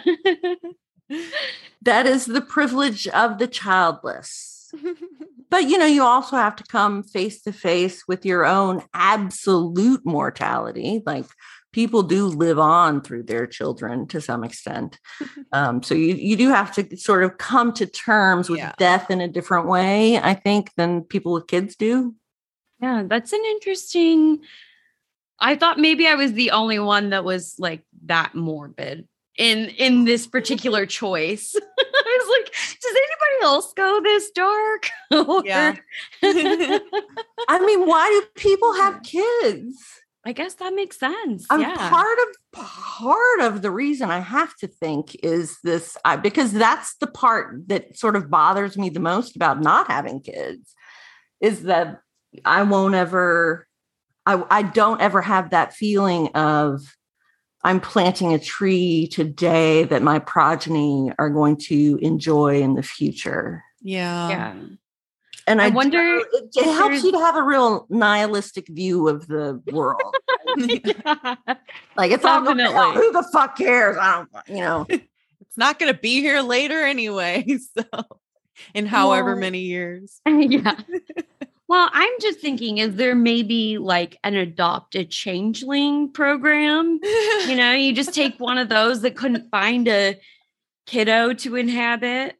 [1.84, 4.74] that is the privilege of the childless.
[5.50, 10.06] But you know, you also have to come face to face with your own absolute
[10.06, 11.02] mortality.
[11.06, 11.26] Like
[11.74, 15.00] people do live on through their children to some extent.
[15.54, 18.74] Um, so you you do have to sort of come to terms with Yeah.
[18.78, 22.16] death in a different way, I think, than people with kids do.
[22.82, 24.40] Yeah, that's an interesting.
[25.40, 30.06] I thought maybe I was the only one that was like that morbid in in
[30.06, 31.56] this particular choice.
[31.80, 34.89] I was like, does anybody else go this dark?
[35.45, 35.76] Yeah.
[36.23, 39.78] I mean, why do people have kids?
[40.26, 41.45] I guess that makes sense.
[41.50, 41.89] I'm yeah.
[41.89, 46.97] part of part of the reason I have to think is this I, because that's
[46.97, 50.76] the part that sort of bothers me the most about not having kids
[51.39, 52.02] is that
[52.43, 53.67] I won't ever
[54.26, 56.82] I I don't ever have that feeling of
[57.63, 63.63] I'm planting a tree today that my progeny are going to enjoy in the future.
[63.82, 64.30] Yeah.
[64.30, 64.56] yeah.
[65.48, 69.28] And I, I wonder it, it helps you to have a real nihilistic view of
[69.28, 70.15] the world.
[71.96, 72.96] Like it's all going, Definitely.
[73.02, 73.98] who the fuck cares?
[73.98, 74.86] I don't, you know.
[75.39, 77.46] It's not going to be here later anyway.
[77.78, 77.84] So,
[78.74, 80.20] in however Well- many years.
[80.28, 80.80] yeah.
[81.69, 86.99] Well, I'm just thinking, is there maybe like an adopt a changeling program?
[87.47, 90.19] You know, you just take one of those that couldn't find a
[90.86, 92.36] kiddo to inhabit.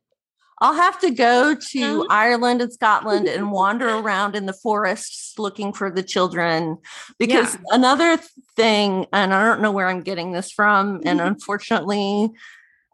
[0.59, 5.71] I'll have to go to Ireland and Scotland and wander around in the forests looking
[5.71, 6.77] for the children.
[7.19, 7.61] Because Yeah.
[7.71, 8.17] another
[8.55, 12.31] thing, and I don't know where I'm getting this from, and unfortunately,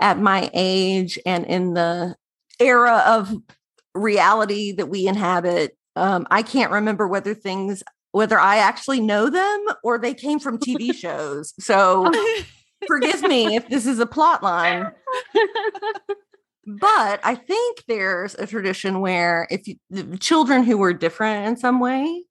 [0.02, 2.16] at my age and in the
[2.60, 3.34] era of
[3.94, 9.66] reality that we inhabit, um, I can't remember whether things whether I actually know them
[9.84, 11.54] or they came from TV shows.
[11.60, 12.12] So
[12.88, 14.92] forgive me if this is a plot line.
[16.66, 21.58] But I think there's a tradition where if you, the children who were different in
[21.58, 22.24] some way,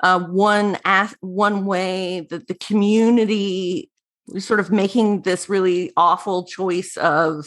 [0.00, 3.90] uh, one as, one way that the community
[4.28, 7.46] was sort of making this really awful choice of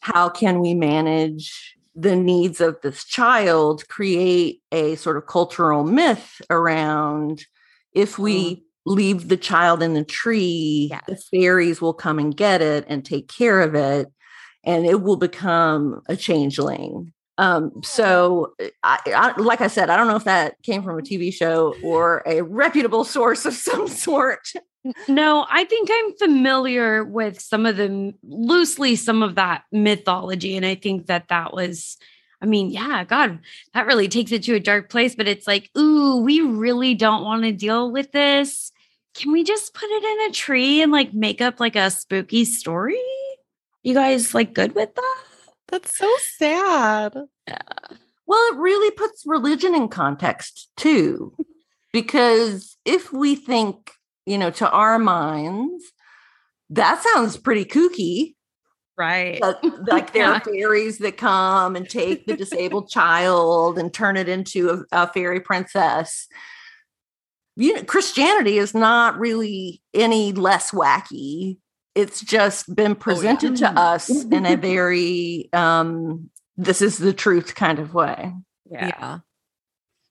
[0.00, 6.40] how can we manage the needs of this child, create a sort of cultural myth
[6.50, 7.44] around
[7.92, 12.84] if we leave the child in the tree, the fairies will come and get it
[12.88, 14.08] and take care of it
[14.64, 17.12] and it will become a changeling.
[17.36, 21.02] Um, so, I, I, like I said, I don't know if that came from a
[21.02, 24.48] TV show or a reputable source of some sort.
[25.08, 30.56] No, I think I'm familiar with some of the loosely some of that mythology.
[30.56, 31.96] And I think that that was,
[32.42, 33.38] I mean, yeah, God,
[33.72, 35.14] that really takes it to a dark place.
[35.14, 38.72] But it's like, ooh, we really don't want to deal with this.
[39.14, 42.44] Can we just put it in a tree and like make up like a spooky
[42.44, 43.00] story?
[43.82, 45.24] You guys like good with that?
[45.68, 47.14] That's so sad.
[48.26, 51.34] Well, it really puts religion in context too,
[51.92, 53.92] because if we think,
[54.26, 55.84] you know, to our minds,
[56.70, 58.34] that sounds pretty kooky.
[58.96, 59.40] Right.
[59.40, 59.58] That,
[59.88, 60.36] like there Yeah.
[60.36, 65.12] are fairies that come and take the disabled child and turn it into a, a
[65.12, 66.26] fairy princess.
[67.56, 71.58] You know, Christianity is not really any less wacky.
[71.94, 77.78] It's just been presented to us in a very um this is the truth kind
[77.80, 78.32] of way.
[78.70, 79.18] Yeah.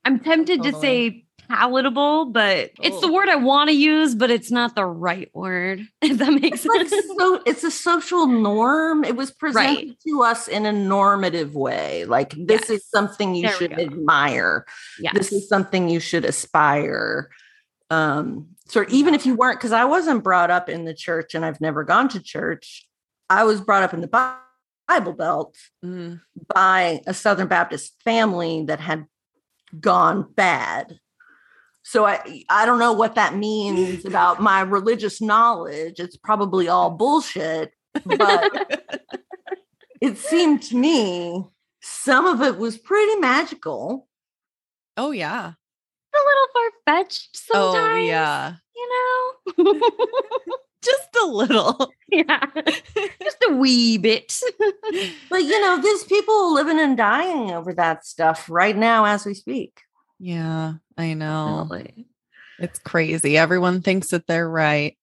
[0.06, 4.52] I'm tempted to say palatable, but it's the word I want to use, but it's
[4.52, 5.82] not the right word.
[6.02, 6.92] If that makes It's, sense.
[6.92, 9.04] like so, it's a social norm.
[9.04, 12.06] It was presented to us in a normative way.
[12.06, 14.66] Like this is something you There should admire.
[15.14, 17.30] This is something you should aspire.
[17.90, 21.46] Um, so even if you weren't, because I wasn't brought up in the church and
[21.46, 22.88] I've never gone to church,
[23.30, 24.08] I was brought up in the
[24.88, 26.22] Bible Belt Mm.
[26.54, 29.06] by a Southern Baptist family that had
[29.80, 31.00] gone bad.
[31.84, 36.00] So I I don't know what that means about my religious knowledge.
[36.00, 37.74] It's probably all bullshit,
[38.06, 39.02] but
[40.02, 41.46] it seemed to me
[41.82, 44.08] some of it was pretty magical.
[44.96, 45.52] Oh yeah.
[46.14, 47.94] a little far fetched oh, sometimes.
[47.94, 48.54] Oh yeah.
[48.76, 48.90] You
[49.58, 49.82] know?
[50.84, 51.92] Just a little.
[52.10, 52.46] yeah.
[53.22, 54.38] Just a wee bit.
[55.30, 59.34] But you know, there's people living and dying over that stuff right now as we
[59.34, 59.80] speak.
[60.26, 61.70] Yeah, I know.
[62.58, 63.38] It's crazy.
[63.38, 64.98] Everyone thinks that they're right.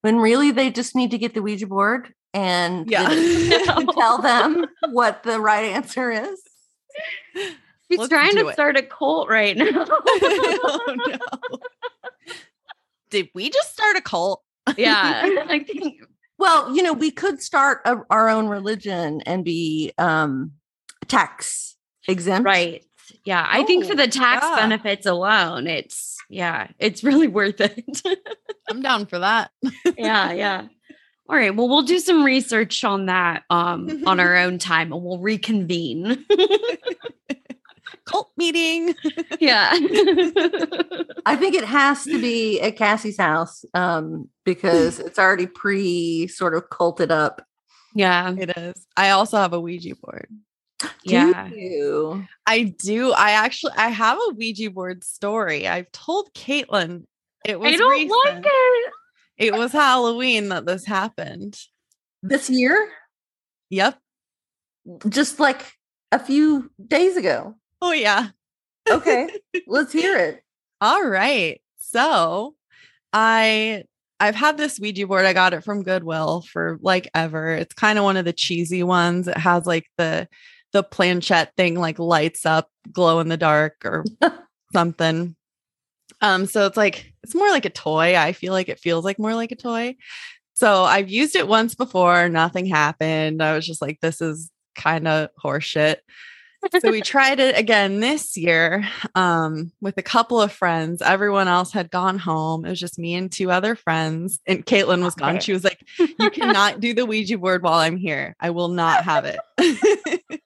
[0.00, 3.08] When really they just need to get the Ouija board and Yeah.
[3.94, 6.40] tell them what the right answer is.
[7.88, 8.54] She's Let's trying to it.
[8.54, 9.86] start a cult right now.
[9.86, 11.58] oh no.
[13.10, 14.42] did we just start a cult?
[14.76, 15.22] Yeah.
[15.48, 16.02] I think
[16.38, 20.52] Well, you know, we could start a, our own religion and be um
[21.06, 21.76] tax
[22.08, 22.44] exempt.
[22.46, 22.82] right.
[23.24, 23.46] Yeah.
[23.48, 24.56] I think for Oh, the tax yeah.
[24.56, 28.02] benefits alone, it's yeah, it's really worth it.
[28.68, 29.50] I'm down for that.
[29.96, 30.66] yeah, yeah.
[31.28, 31.54] All right.
[31.56, 36.24] Well, we'll do some research on that um on our own time and we'll reconvene.
[38.06, 38.94] Cult meeting.
[39.40, 39.70] yeah.
[41.24, 46.54] I think it has to be at Cassie's house um because it's already pre sort
[46.54, 47.40] of culted up.
[47.94, 48.34] yeah.
[48.36, 48.86] It is.
[48.96, 50.28] I also have a Ouija board.
[51.04, 51.48] Yeah.
[51.48, 52.26] You?
[52.46, 53.12] I do.
[53.12, 55.68] I actually I have a Ouija board story.
[55.68, 57.04] I've told Caitlin
[57.44, 58.92] it was I don't like it.
[59.36, 61.58] It was Halloween that this happened.
[62.22, 62.88] This year?
[63.70, 63.98] Yep.
[65.08, 65.72] Just like
[66.12, 67.54] a few days ago.
[67.82, 68.28] Oh yeah.
[68.90, 69.28] Okay.
[69.66, 70.42] let's hear it.
[70.80, 71.60] All right.
[71.78, 72.54] So
[73.12, 73.84] I
[74.20, 75.26] I've had this Ouija board.
[75.26, 77.50] I got it from Goodwill for like ever.
[77.50, 79.28] It's kind of one of the cheesy ones.
[79.28, 80.28] It has like the
[80.74, 84.04] the planchette thing like lights up, glow in the dark or
[84.72, 85.36] something.
[86.20, 88.16] Um, so it's like it's more like a toy.
[88.16, 89.96] I feel like it feels like more like a toy.
[90.54, 93.42] So I've used it once before, nothing happened.
[93.42, 95.96] I was just like, this is kind of horseshit
[96.80, 101.02] so we tried it again this year um, with a couple of friends.
[101.02, 102.64] Everyone else had gone home.
[102.64, 104.40] It was just me and two other friends.
[104.46, 105.40] And Caitlin was gone.
[105.40, 108.36] She was like, You cannot do the Ouija board while I'm here.
[108.40, 110.40] I will not have it.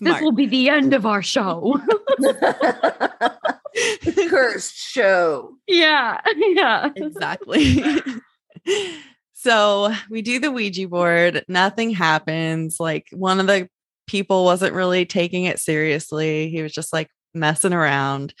[0.00, 1.80] This will be the end of our show.
[2.18, 3.46] the
[4.30, 5.52] cursed show.
[5.66, 6.20] yeah.
[6.36, 6.90] Yeah.
[6.96, 7.84] exactly.
[9.34, 11.44] so we do the Ouija board.
[11.48, 12.78] Nothing happens.
[12.80, 13.68] Like one of the
[14.06, 16.48] people wasn't really taking it seriously.
[16.50, 18.34] He was just like messing around.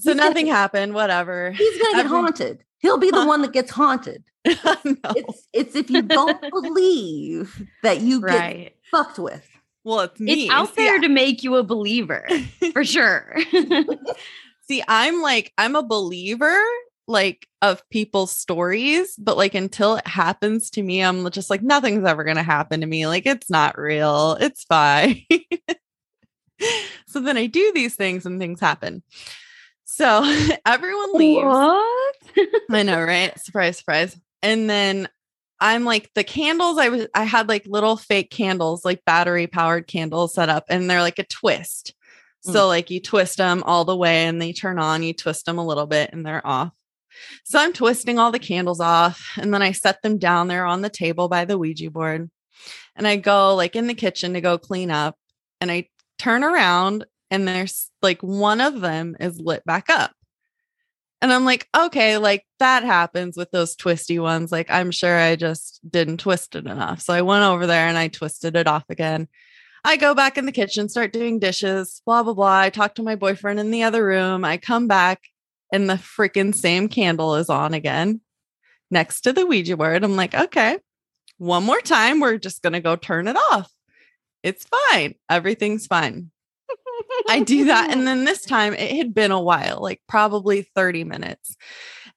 [0.00, 0.94] So He's gonna- nothing happened.
[0.94, 1.50] Whatever.
[1.52, 2.64] He's gonna get Every- haunted.
[2.78, 4.24] He'll be the one that gets haunted.
[4.82, 4.96] No.
[5.14, 9.46] It's it's if you don't believe that you get fucked with.
[9.84, 10.44] Well, it's me.
[10.44, 12.26] It's out there to make you a believer
[12.72, 13.36] for sure.
[14.68, 16.56] See, I'm like, I'm a believer
[17.08, 22.04] like of people's stories, but like until it happens to me, I'm just like, nothing's
[22.04, 23.06] ever gonna happen to me.
[23.06, 24.36] Like, it's not real.
[24.40, 25.24] It's fine.
[27.06, 29.02] so then I do these things and things happen.
[29.84, 30.22] So
[30.64, 31.44] everyone leaves.
[31.44, 32.16] what?
[32.70, 33.38] I know, right?
[33.40, 34.16] Surprise, surprise.
[34.42, 35.08] And then
[35.60, 39.86] I'm like the candles I was I had like little fake candles, like battery powered
[39.86, 41.94] candles set up and they're like a twist.
[42.44, 42.52] Hmm.
[42.52, 45.58] So like you twist them all the way and they turn on, you twist them
[45.58, 46.72] a little bit and they're off.
[47.44, 50.80] So I'm twisting all the candles off and then I set them down there on
[50.80, 52.30] the table by the Ouija board.
[52.96, 55.16] And I go like in the kitchen to go clean up
[55.60, 55.88] and I
[56.18, 60.12] turn around and there's like one of them is lit back up.
[61.22, 64.50] And I'm like, okay, like that happens with those twisty ones.
[64.50, 67.02] Like, I'm sure I just didn't twist it enough.
[67.02, 69.28] So I went over there and I twisted it off again.
[69.84, 72.60] I go back in the kitchen, start doing dishes, blah, blah, blah.
[72.60, 74.44] I talk to my boyfriend in the other room.
[74.44, 75.22] I come back
[75.72, 78.20] and the freaking same candle is on again
[78.90, 80.04] next to the Ouija board.
[80.04, 80.78] I'm like, okay,
[81.38, 82.20] one more time.
[82.20, 83.70] We're just going to go turn it off.
[84.42, 85.14] It's fine.
[85.28, 86.30] Everything's fine.
[87.28, 87.90] I do that.
[87.90, 91.56] And then this time it had been a while, like probably 30 minutes.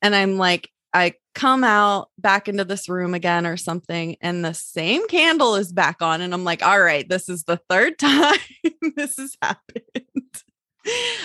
[0.02, 4.54] And I'm like, I come out back into this room again or something, and the
[4.54, 6.22] same candle is back on.
[6.22, 8.38] And I'm like, all right, this is the third time
[8.96, 10.44] this has happened.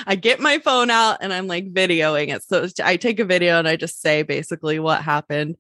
[0.06, 2.42] I get my phone out and I'm like videoing it.
[2.44, 5.56] So I take a video and I just say basically what happened.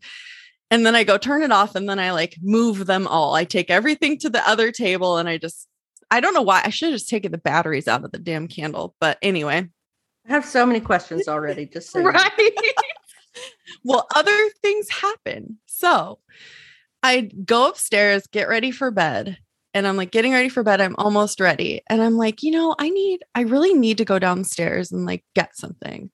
[0.70, 3.34] And then I go turn it off and then I like move them all.
[3.34, 5.66] I take everything to the other table and I just,
[6.10, 6.62] I don't know why.
[6.64, 8.94] I should have just taken the batteries out of the damn candle.
[9.00, 9.68] But anyway.
[10.28, 11.66] I have so many questions already.
[11.66, 12.30] Just so right.
[13.84, 15.58] well, other things happen.
[15.66, 16.18] So
[17.02, 19.38] I go upstairs, get ready for bed.
[19.74, 20.80] And I'm like getting ready for bed.
[20.80, 21.82] I'm almost ready.
[21.88, 25.24] And I'm like, you know, I need, I really need to go downstairs and like
[25.34, 26.10] get something.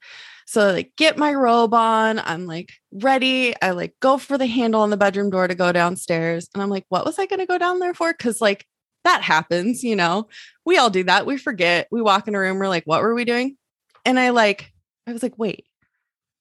[0.46, 2.18] So I like get my robe on.
[2.18, 3.54] I'm like ready.
[3.62, 6.48] I like go for the handle on the bedroom door to go downstairs.
[6.52, 8.12] And I'm like, what was I going to go down there for?
[8.12, 8.66] Cause like
[9.04, 10.28] that happens, you know,
[10.64, 11.26] we all do that.
[11.26, 11.88] We forget.
[11.90, 12.58] We walk in a room.
[12.58, 13.56] We're like, what were we doing?
[14.04, 14.72] And I like,
[15.06, 15.66] I was like, wait,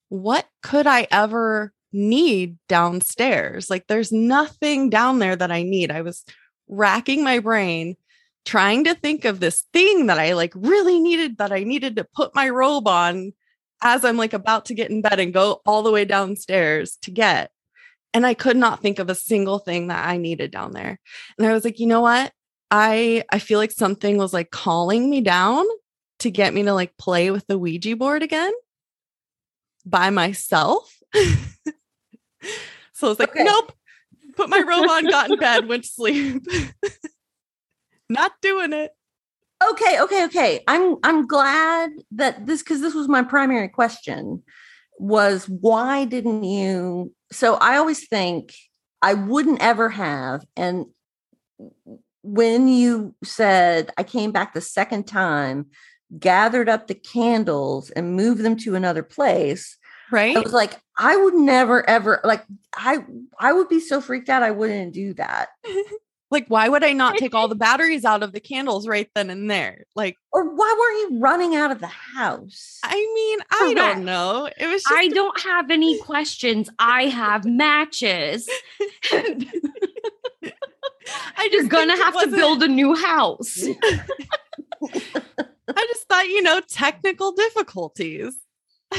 [0.09, 3.69] what could I ever need downstairs?
[3.69, 5.91] Like, there's nothing down there that I need.
[5.91, 6.23] I was
[6.67, 7.95] racking my brain
[8.45, 12.03] trying to think of this thing that I like really needed that I needed to
[12.03, 13.33] put my robe on
[13.81, 17.11] as I'm like about to get in bed and go all the way downstairs to
[17.11, 17.51] get.
[18.13, 20.99] And I could not think of a single thing that I needed down there.
[21.37, 22.31] And I was like, you know what?
[22.75, 25.63] I I feel like something was like calling me down
[26.19, 28.51] to get me to like play with the Ouija board again.
[29.85, 30.97] by myself.
[32.93, 33.73] so I was like, nope.
[34.35, 36.43] Put my robe on, got in bed, went to sleep.
[38.09, 38.91] Not doing it.
[39.63, 40.63] Okay, okay, okay.
[40.67, 44.41] I'm I'm glad that this because this was my primary question
[44.97, 48.55] was why didn't you so I always think
[49.03, 50.85] I wouldn't ever have and
[52.23, 55.67] when you said I came back the second time,
[56.17, 59.77] gathered up the candles and moved them to another place,
[60.11, 60.35] right?
[60.35, 63.05] I was like, I would never ever like I
[63.39, 65.49] I would be so freaked out I wouldn't do that.
[66.31, 69.29] like why would I not take all the batteries out of the candles right then
[69.29, 69.85] and there?
[69.95, 72.79] Like or why weren't you running out of the house?
[72.83, 74.49] I mean, I don't know.
[74.57, 76.69] It was just I don't have any questions.
[76.79, 78.47] I have matches.
[81.43, 83.63] I You're just gonna have to build a new house.
[85.75, 88.35] I just thought, you know, technical difficulties.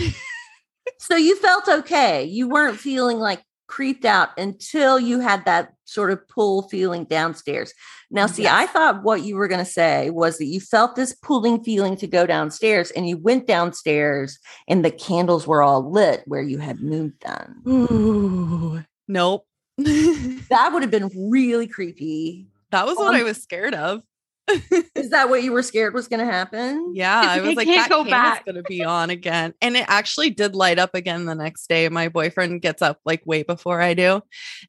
[0.99, 2.25] So you felt okay.
[2.25, 7.73] You weren't feeling like creeped out until you had that sort of pull feeling downstairs.
[8.11, 11.15] Now, see, I thought what you were going to say was that you felt this
[11.15, 14.39] pulling feeling to go downstairs and you went downstairs
[14.69, 17.63] and the candles were all lit where you had moved them.
[17.67, 19.47] Ooh, nope.
[20.49, 22.47] that would have been really creepy.
[22.71, 24.03] That was what Um, I was scared of.
[24.95, 26.93] Is that what you were scared was going to happen?
[26.95, 28.45] Yeah, I was like, can't that go candle's back.
[28.45, 31.89] gonna be on again, and it actually did light up again the next day.
[31.89, 34.21] My boyfriend gets up like way before I do,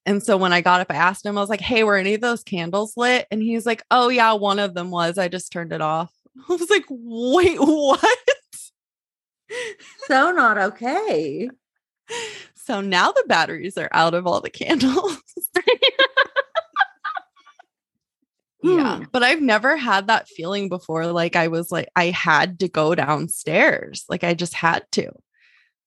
[0.06, 2.14] and so when I got up, I asked him, I was like, "Hey, were any
[2.14, 5.18] of those candles lit?" And he's like, "Oh yeah, one of them was.
[5.18, 6.14] I just turned it off."
[6.50, 8.18] I was like, "Wait, what?"
[10.08, 11.50] So not okay.
[12.66, 15.18] So now the batteries are out of all the candles.
[18.66, 18.98] Yeah.
[18.98, 21.06] Hmm, but I've never had that feeling before.
[21.08, 24.06] Like I was like, I had to go downstairs.
[24.10, 25.12] Like I just had to.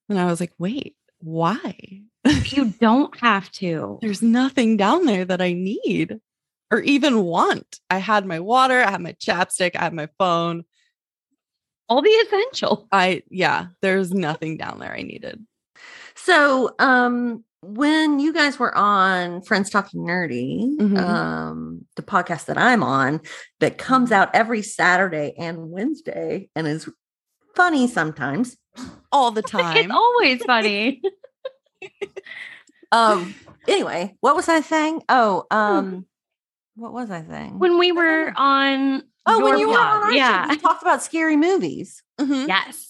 [0.09, 2.03] And I was like, wait, why?
[2.25, 3.99] you don't have to.
[4.03, 6.21] There's nothing down there that I need
[6.71, 7.81] or even want.
[7.91, 10.65] I had my water, I had my chapstick, I had my phone.
[11.89, 12.87] All the essential.
[12.93, 15.45] I, yeah, there's nothing down there I needed.
[16.29, 20.99] So, um, when you guys were on Friends Talking Nerdy, Mhm.
[20.99, 23.23] um, the podcast that I'm on,
[23.61, 26.87] that comes out every Saturday and Wednesday and is
[27.57, 28.59] funny sometimes.
[29.11, 29.91] All the It's time.
[29.91, 31.01] always funny.
[32.93, 33.35] Um,
[33.67, 35.03] anyway, what was I saying?
[35.11, 36.07] Oh, um,
[36.75, 37.59] what was I saying?
[37.59, 40.49] when we were on oh, when you were on yeah.
[40.49, 42.03] we talked about scary movies.
[42.19, 42.49] Mhm.
[42.49, 42.88] Yes.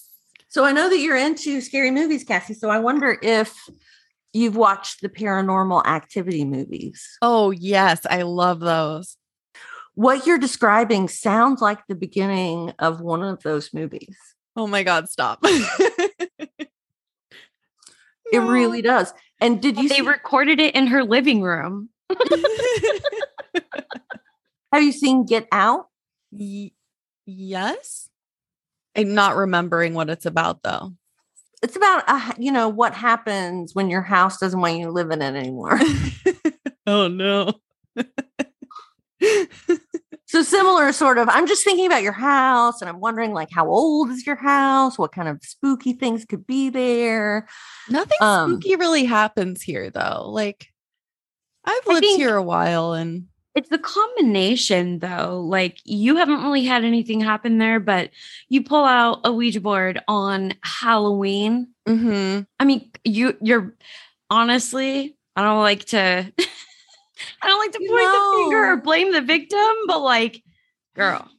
[0.49, 2.55] So I know that you're into scary movies, Cassie.
[2.55, 3.55] So I wonder if
[4.33, 7.17] you've watched the paranormal activity movies.
[7.21, 8.05] Oh, yes.
[8.09, 9.17] I love those.
[9.95, 14.17] What you're describing sounds like the beginning of one of those movies.
[14.55, 15.43] Oh my God, stop.
[18.31, 19.13] It really does.
[19.41, 21.89] And did you They see, recorded it in her living room.
[24.71, 25.87] have you seen Get Out?
[26.31, 26.71] Y-
[27.25, 28.08] yes.
[28.95, 30.93] I'm not remembering what it's about though.
[31.61, 35.11] It's about uh, you know what happens when your house doesn't want you to live
[35.11, 35.79] in it anymore.
[36.87, 37.53] Oh no.
[40.25, 43.67] so similar sort of I'm just thinking about your house and I'm wondering like how
[43.67, 44.97] old is your house?
[44.97, 47.47] What kind of spooky things could be there?
[47.89, 50.29] Nothing Um, spooky really happens here though.
[50.31, 50.67] Like
[51.63, 53.25] I've I lived here a while and
[53.59, 55.41] It's the combination, though.
[55.45, 58.09] Like you haven't really had anything happen there, but
[58.47, 61.67] you pull out a Ouija board on Halloween.
[61.85, 62.47] Mhm.
[62.57, 63.75] I mean, you you're
[64.29, 65.97] honestly, I don't like to
[67.41, 70.41] I don't like to point the finger or blame the victim, but like,
[70.95, 71.29] girl,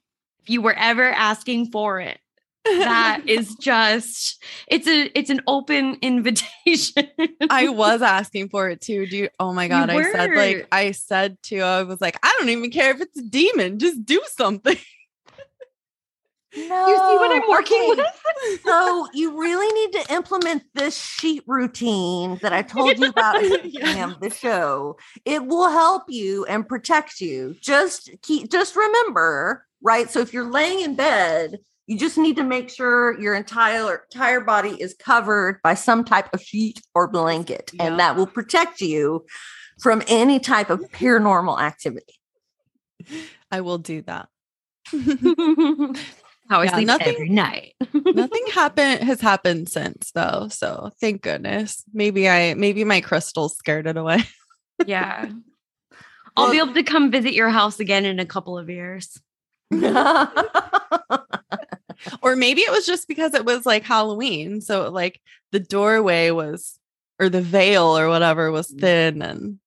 [0.43, 2.19] if you were ever asking for it,
[2.65, 7.09] that is just it's a it's an open invitation.
[7.49, 9.07] I was asking for it too.
[9.07, 12.35] Do you oh my god, I said like I said to I was like, I
[12.39, 14.77] don't even care if it's a demon, just do something.
[16.57, 18.03] No, you see what I'm working okay.
[18.03, 18.61] with?
[18.65, 24.17] So you really need to implement this sheet routine that I told you about the
[24.21, 24.97] the show.
[25.25, 27.57] It will help you and protect you.
[27.61, 30.11] Just keep just remember, right?
[30.11, 31.59] So if you're laying in bed,
[31.91, 36.33] you just need to make sure your entire entire body is covered by some type
[36.33, 37.87] of sheet or blanket, Yeah.
[37.89, 39.27] and that will protect you
[39.83, 42.15] from any type of paranormal activity.
[43.51, 44.29] I will do that.
[46.49, 47.75] How I Yeah, sleep nothing- every night.
[47.93, 50.47] Nothing happened has happened since though.
[50.49, 51.83] So thank goodness.
[51.93, 54.23] Maybe I maybe my crystals scared it away.
[54.87, 55.29] yeah.
[56.37, 59.21] I'll be able to come visit your house again in a couple of years.
[62.23, 64.61] or maybe it was just because it was like Halloween.
[64.61, 65.21] So like
[65.53, 66.79] the doorway was
[67.19, 68.81] or the veil or whatever was mm.
[68.81, 69.59] thin and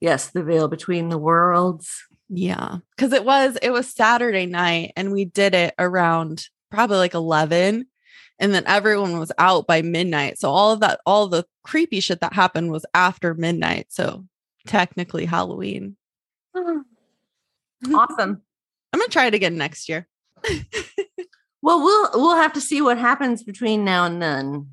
[0.00, 2.04] Yes, the veil between the worlds.
[2.28, 7.14] yeah, cuz it was it was Saturday night and we did it around probably like
[7.14, 7.86] 11
[8.38, 10.38] and then everyone was out by midnight.
[10.38, 13.86] So all of that all the creepy shit that happened was after midnight.
[13.88, 14.26] So
[14.66, 15.96] technically Halloween.
[17.94, 18.40] Awesome.
[18.94, 20.06] I'm going to try it again next year.
[21.64, 24.68] Well, we'll we'll have to see what happens between now and then.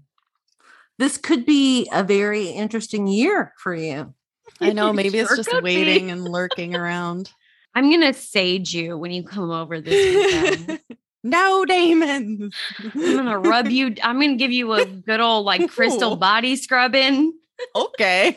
[0.99, 4.13] This could be a very interesting year for you.
[4.59, 5.61] I know maybe it's just be.
[5.61, 7.31] waiting and lurking around.
[7.75, 10.81] I'm gonna sage you when you come over this weekend.
[11.23, 12.51] no, Damon.
[12.93, 13.95] I'm gonna rub you.
[14.03, 16.17] I'm gonna give you a good old like crystal Ooh.
[16.17, 17.31] body scrubbing.
[17.73, 18.35] Okay.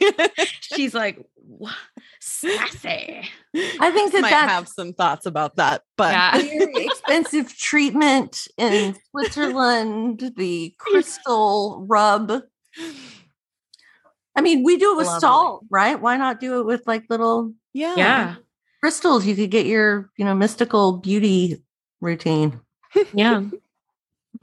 [0.60, 1.72] She's like, "Wha-
[2.44, 3.28] sassy.
[3.56, 6.36] I think that might that's have some thoughts about that, but Yeah.
[6.76, 12.42] expensive treatment in Switzerland, the crystal rub.
[14.36, 15.20] I mean, we do it with Lovely.
[15.20, 16.00] salt, right?
[16.00, 17.94] Why not do it with like little yeah.
[17.96, 18.34] Yeah.
[18.80, 19.24] crystals?
[19.26, 21.62] You could get your, you know, mystical beauty
[22.00, 22.60] routine.
[23.12, 23.42] Yeah.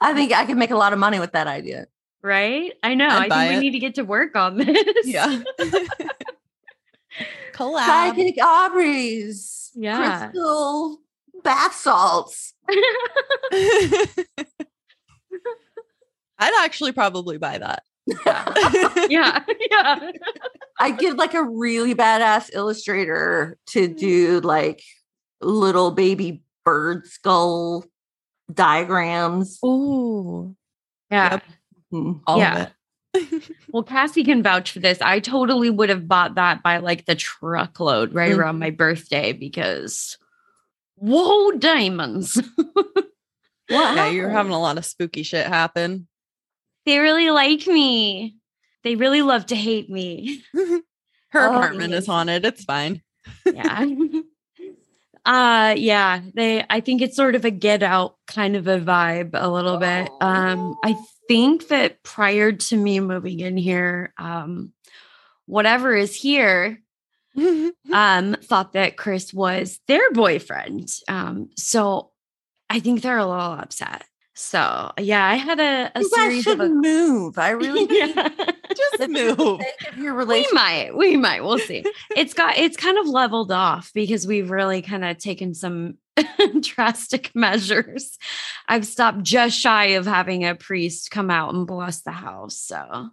[0.00, 1.86] I think I could make a lot of money with that idea.
[2.22, 2.72] right?
[2.82, 3.08] I know.
[3.08, 3.60] I'd I think we it.
[3.60, 5.06] need to get to work on this.
[5.06, 5.42] Yeah.
[7.52, 7.86] Collab.
[7.86, 10.28] Psychic Aubrey's Yeah.
[10.30, 10.98] crystal
[11.42, 12.54] bath salts.
[16.38, 17.82] I'd actually probably buy that.
[19.10, 19.44] yeah.
[19.70, 20.10] Yeah.
[20.80, 24.82] I get like a really badass illustrator to do like
[25.40, 27.84] little baby bird skull
[28.52, 29.58] diagrams.
[29.64, 30.56] Ooh.
[31.10, 31.32] Yeah.
[31.34, 31.42] Yep.
[31.92, 32.20] Mm.
[32.26, 32.54] All Yeah.
[32.54, 32.72] of it.
[33.72, 35.00] Well, Cassie can vouch for this.
[35.00, 40.18] I totally would have bought that by like the truckload right around my birthday because
[40.96, 42.40] whoa, diamonds.
[43.68, 46.06] Yeah, you're having a lot of spooky shit happen.
[46.84, 48.36] they really like me.
[48.84, 50.42] They really love to hate me.
[50.52, 50.82] Her
[51.34, 52.44] Oh, apartment is haunted.
[52.44, 53.00] It's fine.
[53.46, 53.86] Yeah.
[55.24, 59.30] uh yeah, they I think it's sort of a get out kind of a vibe
[59.32, 60.10] a little bit.
[60.20, 60.94] Um I
[61.32, 64.72] think that prior to me moving in here, um
[65.46, 66.82] whatever is here
[67.92, 70.88] um thought that Chris was their boyfriend.
[71.08, 72.10] Um so
[72.68, 74.04] I think they're a little upset.
[74.34, 77.38] So yeah, I had a, a series should of a, move.
[77.38, 78.28] I really yeah.
[78.74, 79.60] Just move.
[79.96, 81.84] your we might we might we'll see
[82.16, 85.98] it's got it's kind of leveled off because we've really kind of taken some
[86.60, 88.18] drastic measures
[88.68, 93.08] i've stopped just shy of having a priest come out and bless the house so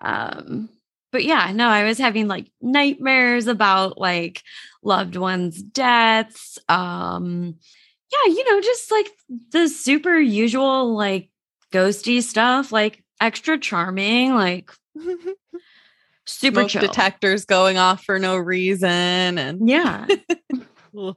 [0.00, 0.68] um
[1.12, 4.42] but yeah no i was having like nightmares about like
[4.82, 7.56] loved ones deaths um
[8.12, 9.10] yeah you know just like
[9.52, 11.30] the super usual like
[11.72, 14.70] ghosty stuff like extra charming like
[16.26, 16.80] super Smoke chill.
[16.82, 19.38] detectors going off for no reason.
[19.38, 20.06] And Yeah.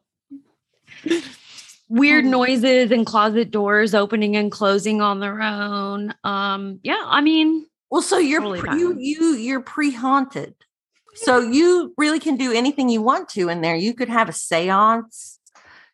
[1.90, 6.14] Weird noises and closet doors opening and closing on their own.
[6.24, 10.54] Um, yeah, I mean, Well, so you're Totally pre- you you you're pre-haunted.
[11.16, 13.76] So you really can do anything you want to in there.
[13.76, 15.39] You could have a séance.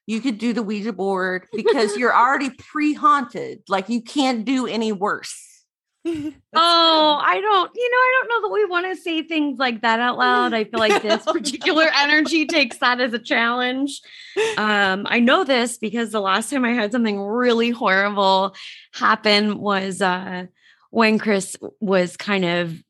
[0.08, 3.64] You could do the Ouija board because you're already pre-haunted.
[3.68, 5.56] Like you can't do any worse.
[6.06, 9.82] oh, I don't, you know, I don't know that we want to say things like
[9.82, 10.54] that out loud.
[10.54, 14.02] I feel like this particular energy takes that as a challenge.
[14.58, 18.56] Um, I know this because the last time I had something really horrible
[18.94, 20.46] happen was uh
[20.92, 22.82] when Chris was kind of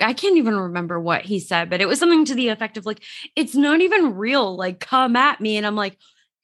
[0.00, 2.86] I can't even remember what he said, but it was something to the effect of
[2.86, 3.02] like,
[3.36, 4.56] it's not even real.
[4.56, 5.56] Like, come at me.
[5.56, 5.96] And I'm like,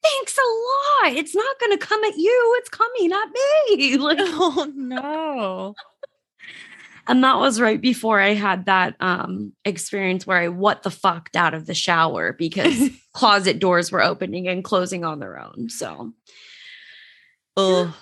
[0.03, 1.17] thanks a lot.
[1.17, 2.55] It's not going to come at you.
[2.59, 3.97] It's coming at me.
[3.97, 5.75] Like, oh no.
[7.07, 11.35] and that was right before I had that um experience where I what the fucked
[11.35, 15.69] out of the shower because closet doors were opening and closing on their own.
[15.69, 16.13] So
[17.57, 17.93] Ugh.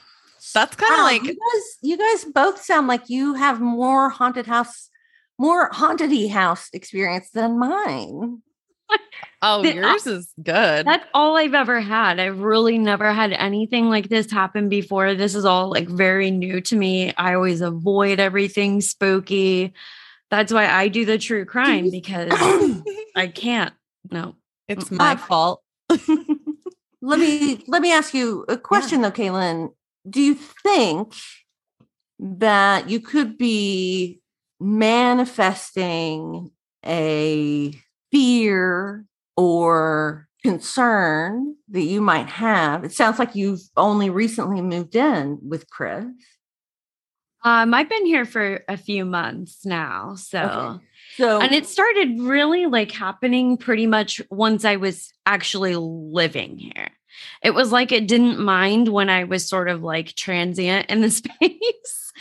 [0.53, 4.09] That's kind of Wow, like you guys, you guys both sound like you have more
[4.09, 4.89] haunted house,
[5.37, 8.41] more haunted house experience than mine.
[9.41, 10.85] oh, The- yours is good.
[10.85, 12.19] that's all I've ever had.
[12.19, 15.15] I've really never had anything like this happen before.
[15.15, 17.13] This is all like very new to me.
[17.17, 19.73] I always avoid everything spooky.
[20.31, 22.29] That's why I do the true crime because
[23.15, 23.73] I can't.
[24.11, 24.35] No.
[24.67, 25.61] It's my Uh, fault.
[27.01, 29.69] Let me let me ask you a question though, Kaylin.
[30.09, 30.33] Do you
[30.63, 31.13] think
[32.19, 34.21] that you could be
[34.65, 36.51] manifesting
[36.85, 37.73] a
[38.11, 39.05] fear
[39.37, 42.83] or concern that you might have?
[42.83, 46.05] It sounds like you've only recently moved in with Chris.
[47.43, 50.15] Um, I've been here for a few months now.
[50.15, 50.85] So, Okay.
[51.17, 56.89] So and it started really like happening pretty much once I was actually living here.
[57.41, 61.11] It was like it didn't mind when I was sort of like transient in the
[61.11, 62.11] space.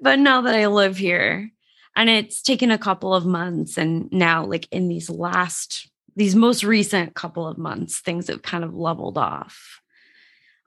[0.00, 1.50] but now that I live here,
[1.96, 6.64] and it's taken a couple of months, and now, like in these last, these most
[6.64, 9.80] recent couple of months, things have kind of leveled off.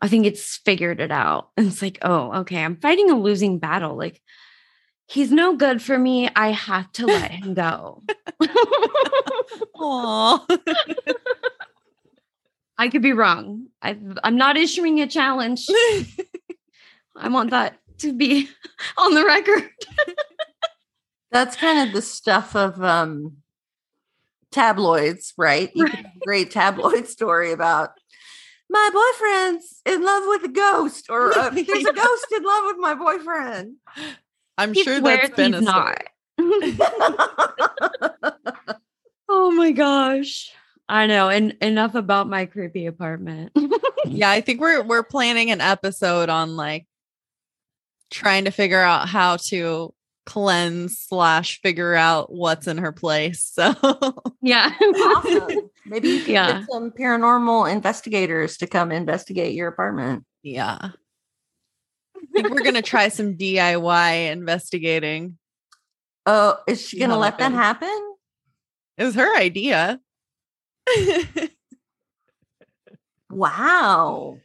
[0.04, 1.50] I think it's figured it out.
[1.56, 3.96] And it's like, oh, okay, I'm fighting a losing battle.
[3.96, 4.22] Like,
[5.08, 6.30] he's no good for me.
[6.36, 8.04] I have to let him go.
[9.76, 10.46] Aw.
[12.78, 13.68] I could be wrong.
[13.82, 15.68] I, I'm not issuing a challenge.
[17.16, 18.50] I want that to be
[18.98, 19.70] on the record.
[21.34, 23.38] That's kind of the stuff of um
[24.52, 25.72] tabloids, right?
[25.74, 27.92] You could have a great tabloid story about
[28.70, 32.78] my boyfriend's in love with a ghost, or uh, there's a ghost in love with
[32.78, 33.76] my boyfriend.
[34.58, 35.98] I'm He sure that's been he's a story.
[39.30, 40.52] Oh my gosh.
[40.88, 41.30] I know.
[41.30, 43.52] And enough about my creepy apartment.
[44.06, 46.86] yeah, I think we're we're planning an episode on like
[48.12, 49.94] trying to figure out how to
[50.26, 53.44] cleanse slash figure out what's in her place.
[53.54, 53.74] So
[54.42, 54.72] yeah.
[54.82, 55.70] Awesome.
[55.86, 56.60] Maybe you can Yeah.
[56.60, 60.26] get some paranormal investigators to come investigate your apartment.
[60.42, 60.78] yeah.
[62.16, 65.38] I think we're gonna try some DIY investigating.
[66.26, 68.16] Oh, is she gonna how let that that happen?
[68.98, 70.00] It was her idea.
[73.30, 74.38] Wow.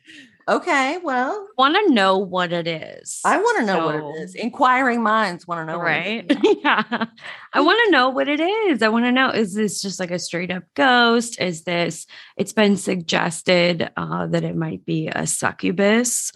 [0.49, 3.21] Okay, well, want to know what it is.
[3.23, 4.35] I want to know what it is.
[4.35, 5.79] Inquiring minds want to know.
[5.79, 6.39] what it right?
[6.65, 7.05] yeah.
[7.53, 8.83] I want to know what it is.
[8.83, 11.39] I want to know is this just like a straight up ghost?
[11.39, 12.07] Is this,
[12.39, 16.33] it's been suggested uh, that it might be a succubus,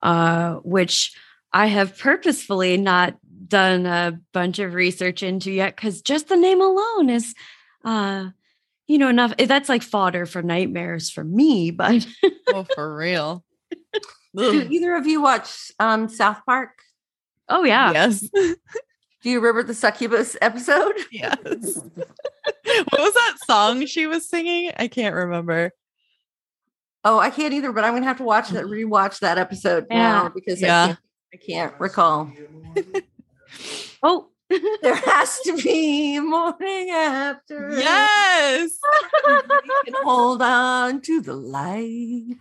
[0.00, 1.14] uh, which
[1.52, 6.62] I have purposefully not done a bunch of research into yet because just the name
[6.62, 7.34] alone is,
[7.84, 8.30] uh,
[8.86, 9.36] you know, enough.
[9.36, 12.06] That's like fodder for nightmares for me, but
[12.48, 13.44] oh, for real.
[14.36, 16.70] Do either of you watch um, South Park?
[17.48, 17.92] oh, yeah.
[17.92, 18.28] Yes.
[19.22, 20.94] Do you remember the succubus episode?
[21.10, 21.38] Yes.
[21.94, 24.70] what was that song she was singing?
[24.76, 25.70] I can't remember.
[27.04, 29.96] Oh, I can't either, but I'm gonna have to watch that, rewatch that episode Yeah.
[29.98, 30.86] now because I, Yeah.
[30.86, 30.98] can't,
[31.32, 32.32] I can't recall.
[34.02, 34.28] Oh,
[34.82, 37.70] There has to be morning after.
[37.78, 38.78] Yes.
[40.04, 42.36] Hold on to the light.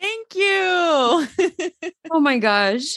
[0.00, 1.26] Thank you.
[2.10, 2.96] oh my gosh.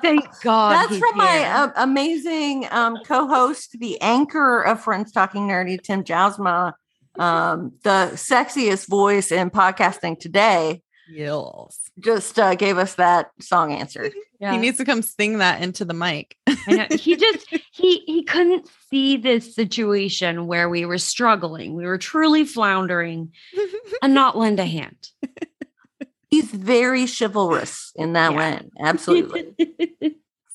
[0.00, 0.72] Thank God.
[0.72, 6.04] That's he's from my uh, amazing um, co-host, the anchor of Friends Talking Nerdy, Tim
[6.04, 6.74] Jousma,
[7.18, 10.82] um, the sexiest voice in podcasting today.
[11.10, 11.90] Yes.
[11.98, 14.10] Just uh, gave us that song answer.
[14.40, 14.52] Yeah.
[14.52, 16.34] He needs to come sing that into the mic.
[16.46, 16.86] I know.
[16.96, 21.74] He just he he couldn't see this situation where we were struggling.
[21.74, 23.32] We were truly floundering
[24.02, 25.10] and not lend a hand.
[26.30, 28.38] He's very chivalrous in that Yeah.
[28.38, 28.60] way.
[28.78, 29.54] Absolutely.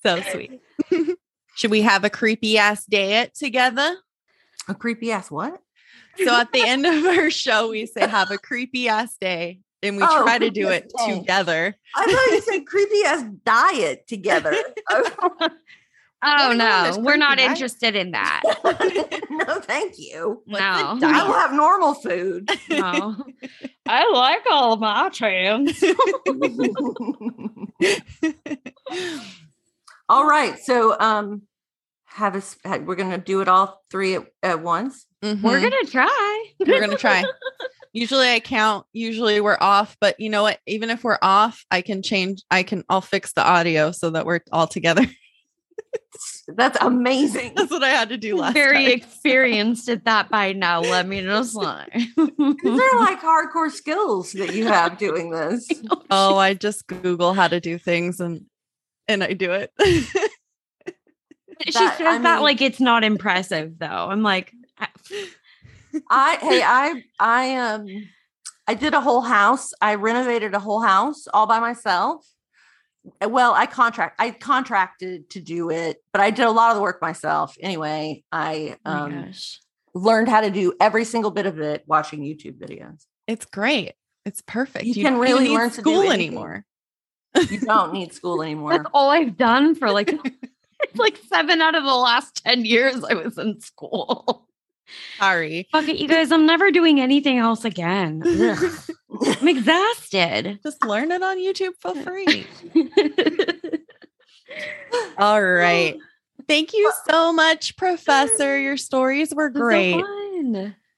[0.03, 0.61] so sweet.
[1.55, 3.97] Should we have a creepy ass date together?
[4.67, 5.61] A creepy ass what?
[6.23, 9.97] So at the end of our show, we say have a creepy ass day, and
[9.97, 11.15] we Oh, try to do it day.
[11.19, 11.75] together.
[11.95, 14.55] I thought you said creepy ass diet together.
[16.27, 17.51] Oh Going on this no, we're not diet?
[17.51, 18.41] interested in that.
[19.29, 20.41] no, thank you.
[20.47, 22.49] No, I will have normal food.
[22.69, 23.15] no.
[23.85, 25.83] I like all of my trans.
[30.09, 30.57] all right.
[30.59, 31.43] So um
[32.05, 35.05] have us we're gonna do it all three at, at once.
[35.21, 35.61] We're Mhm.
[35.61, 36.45] gonna try.
[36.65, 37.23] we're gonna try.
[37.95, 38.85] Usually I count.
[38.91, 40.59] Usually we're off, but you know what?
[40.67, 42.43] Even if we're off, I can change.
[42.51, 42.83] I can.
[42.89, 45.05] I'll fix the audio so that we're all together.
[46.49, 47.53] That's amazing.
[47.55, 48.91] That's what I had to do last Very time.
[48.97, 50.81] experienced at that by now.
[50.81, 51.85] Let me just say.
[51.93, 55.65] These are like hardcore skills that you have doing this.
[55.89, 58.45] Oh, oh I just Google how to do things and
[59.07, 59.71] and I do it.
[59.85, 60.03] she
[61.71, 63.87] That- says I that mean- like it's not impressive though.
[63.87, 64.51] I'm like,
[66.09, 67.87] I- hey, I I um
[68.67, 69.73] I did a whole house.
[69.81, 72.25] I renovated a whole house all by myself.
[73.21, 76.75] Uh, Well, I contract I contracted to do it, but I did a lot of
[76.75, 77.55] the work myself.
[77.59, 79.59] Anyway, I oh um gosh.
[79.93, 83.05] learned how to do every single bit of it watching YouTube videos.
[83.27, 83.93] it's great.
[84.25, 84.85] It's perfect.
[84.85, 86.65] You don't can really learn to do school anymore.
[87.49, 88.71] You don't need school anymore.
[88.71, 90.11] That's all I've done for like
[90.95, 94.47] like seven out of the last 10 years I was in school.
[95.19, 95.67] Sorry.
[95.71, 96.31] Fuck it, you guys.
[96.31, 98.21] I'm never doing anything else again.
[99.21, 100.59] I'm exhausted.
[100.63, 102.45] Just learn it on YouTube for free.
[105.17, 105.95] All right.
[106.47, 108.59] Thank you so much, Professor.
[108.59, 110.03] Your stories were great.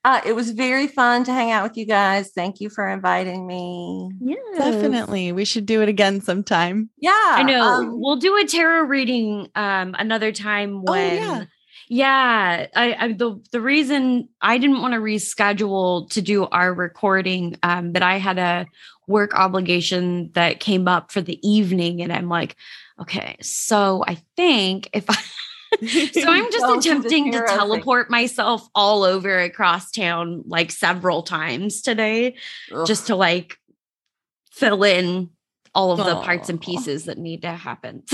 [0.03, 2.31] Uh, it was very fun to hang out with you guys.
[2.33, 4.09] Thank you for inviting me.
[4.21, 5.31] Yeah, Definitely.
[5.33, 6.89] We should do it again sometime.
[6.97, 7.11] Yeah.
[7.13, 7.61] I know.
[7.61, 11.43] um, we'll do a tarot reading um another time when yeah.
[11.89, 17.57] Yeah, I, I the the reason I didn't want to reschedule to do our recording,
[17.63, 18.67] um, but I had a
[19.07, 22.57] work obligation that came up for the evening, and I'm like,
[22.99, 25.15] okay, so I think if I
[25.81, 30.71] so I'm just Go to the attempting to teleport myself all over across town like
[30.71, 32.35] several times today,
[32.85, 33.59] just to like
[34.51, 35.29] fill in
[35.75, 38.03] all of the parts and pieces that need to happen.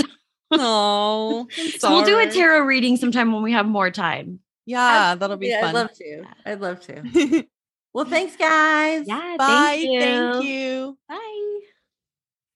[0.60, 1.48] Oh,
[1.78, 4.40] So we'll do a tarot reading sometime when we have more time.
[4.66, 5.70] Yeah, that'll be yeah, fun.
[5.70, 6.24] I'd love to.
[6.46, 7.46] I'd love to.
[7.94, 9.04] well, thanks, guys.
[9.06, 9.46] Yeah, Bye.
[9.46, 10.00] thank you.
[10.00, 10.98] Thank you.
[11.08, 11.60] Bye.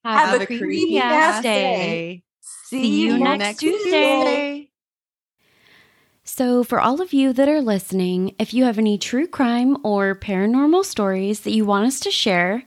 [0.04, 2.22] Have, a, creepy ass day.
[2.40, 4.70] See you next Tuesday.
[6.24, 10.14] So, for all of you that are listening, if you have any true crime or
[10.14, 12.64] paranormal stories that you want us to share,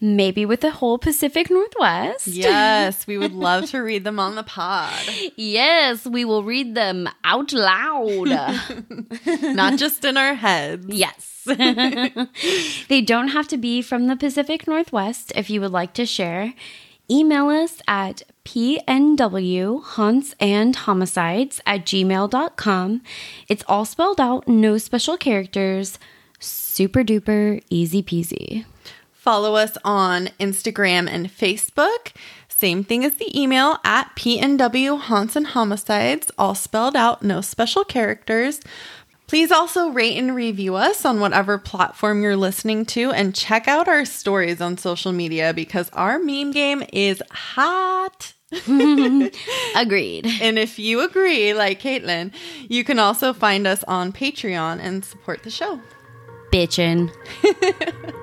[0.00, 2.26] maybe with the whole Pacific Northwest.
[2.26, 4.92] Yes, we would love to read them on the pod.
[5.36, 8.28] yes, we will read them out loud.
[9.42, 10.86] Not just in our heads.
[10.88, 11.32] Yes.
[12.88, 16.54] they don't have to be from the Pacific Northwest if you would like to share.
[17.08, 23.02] Email us at pnw haunts and homicides at gmail.com.
[23.48, 26.00] It's all spelled out, no special characters.
[26.40, 28.64] Super duper easy peasy.
[29.26, 32.12] Follow us on Instagram and Facebook.
[32.48, 37.82] Same thing as the email at PNW Haunts and Homicides, all spelled out, no special
[37.82, 38.60] characters.
[39.26, 43.88] Please also rate and review us on whatever platform you're listening to and check out
[43.88, 48.32] our stories on social media because our meme game is hot.
[49.76, 50.28] Agreed.
[50.40, 52.32] And if you agree, like Caitlin,
[52.68, 55.80] you can also find us on Patreon and support the show.
[56.52, 57.10] Bitchin'.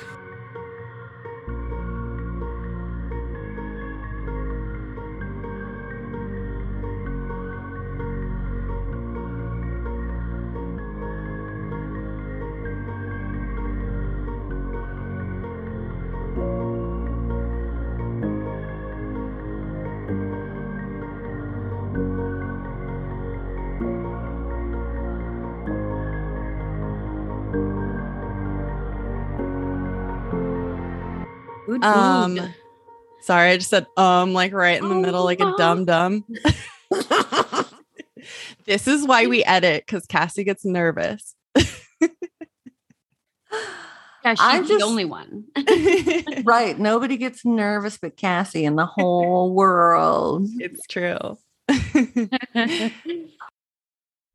[31.81, 32.53] Good Um,
[33.21, 36.25] sorry, I just said um like right in the middle, like a dum dum.
[38.65, 41.35] this is why we edit because Cassie gets nervous.
[41.55, 41.63] Yeah,
[44.23, 45.45] she's I'm the only one.
[46.43, 46.77] right.
[46.77, 50.47] Nobody gets nervous but Cassie in the whole world.
[50.59, 51.37] It's true.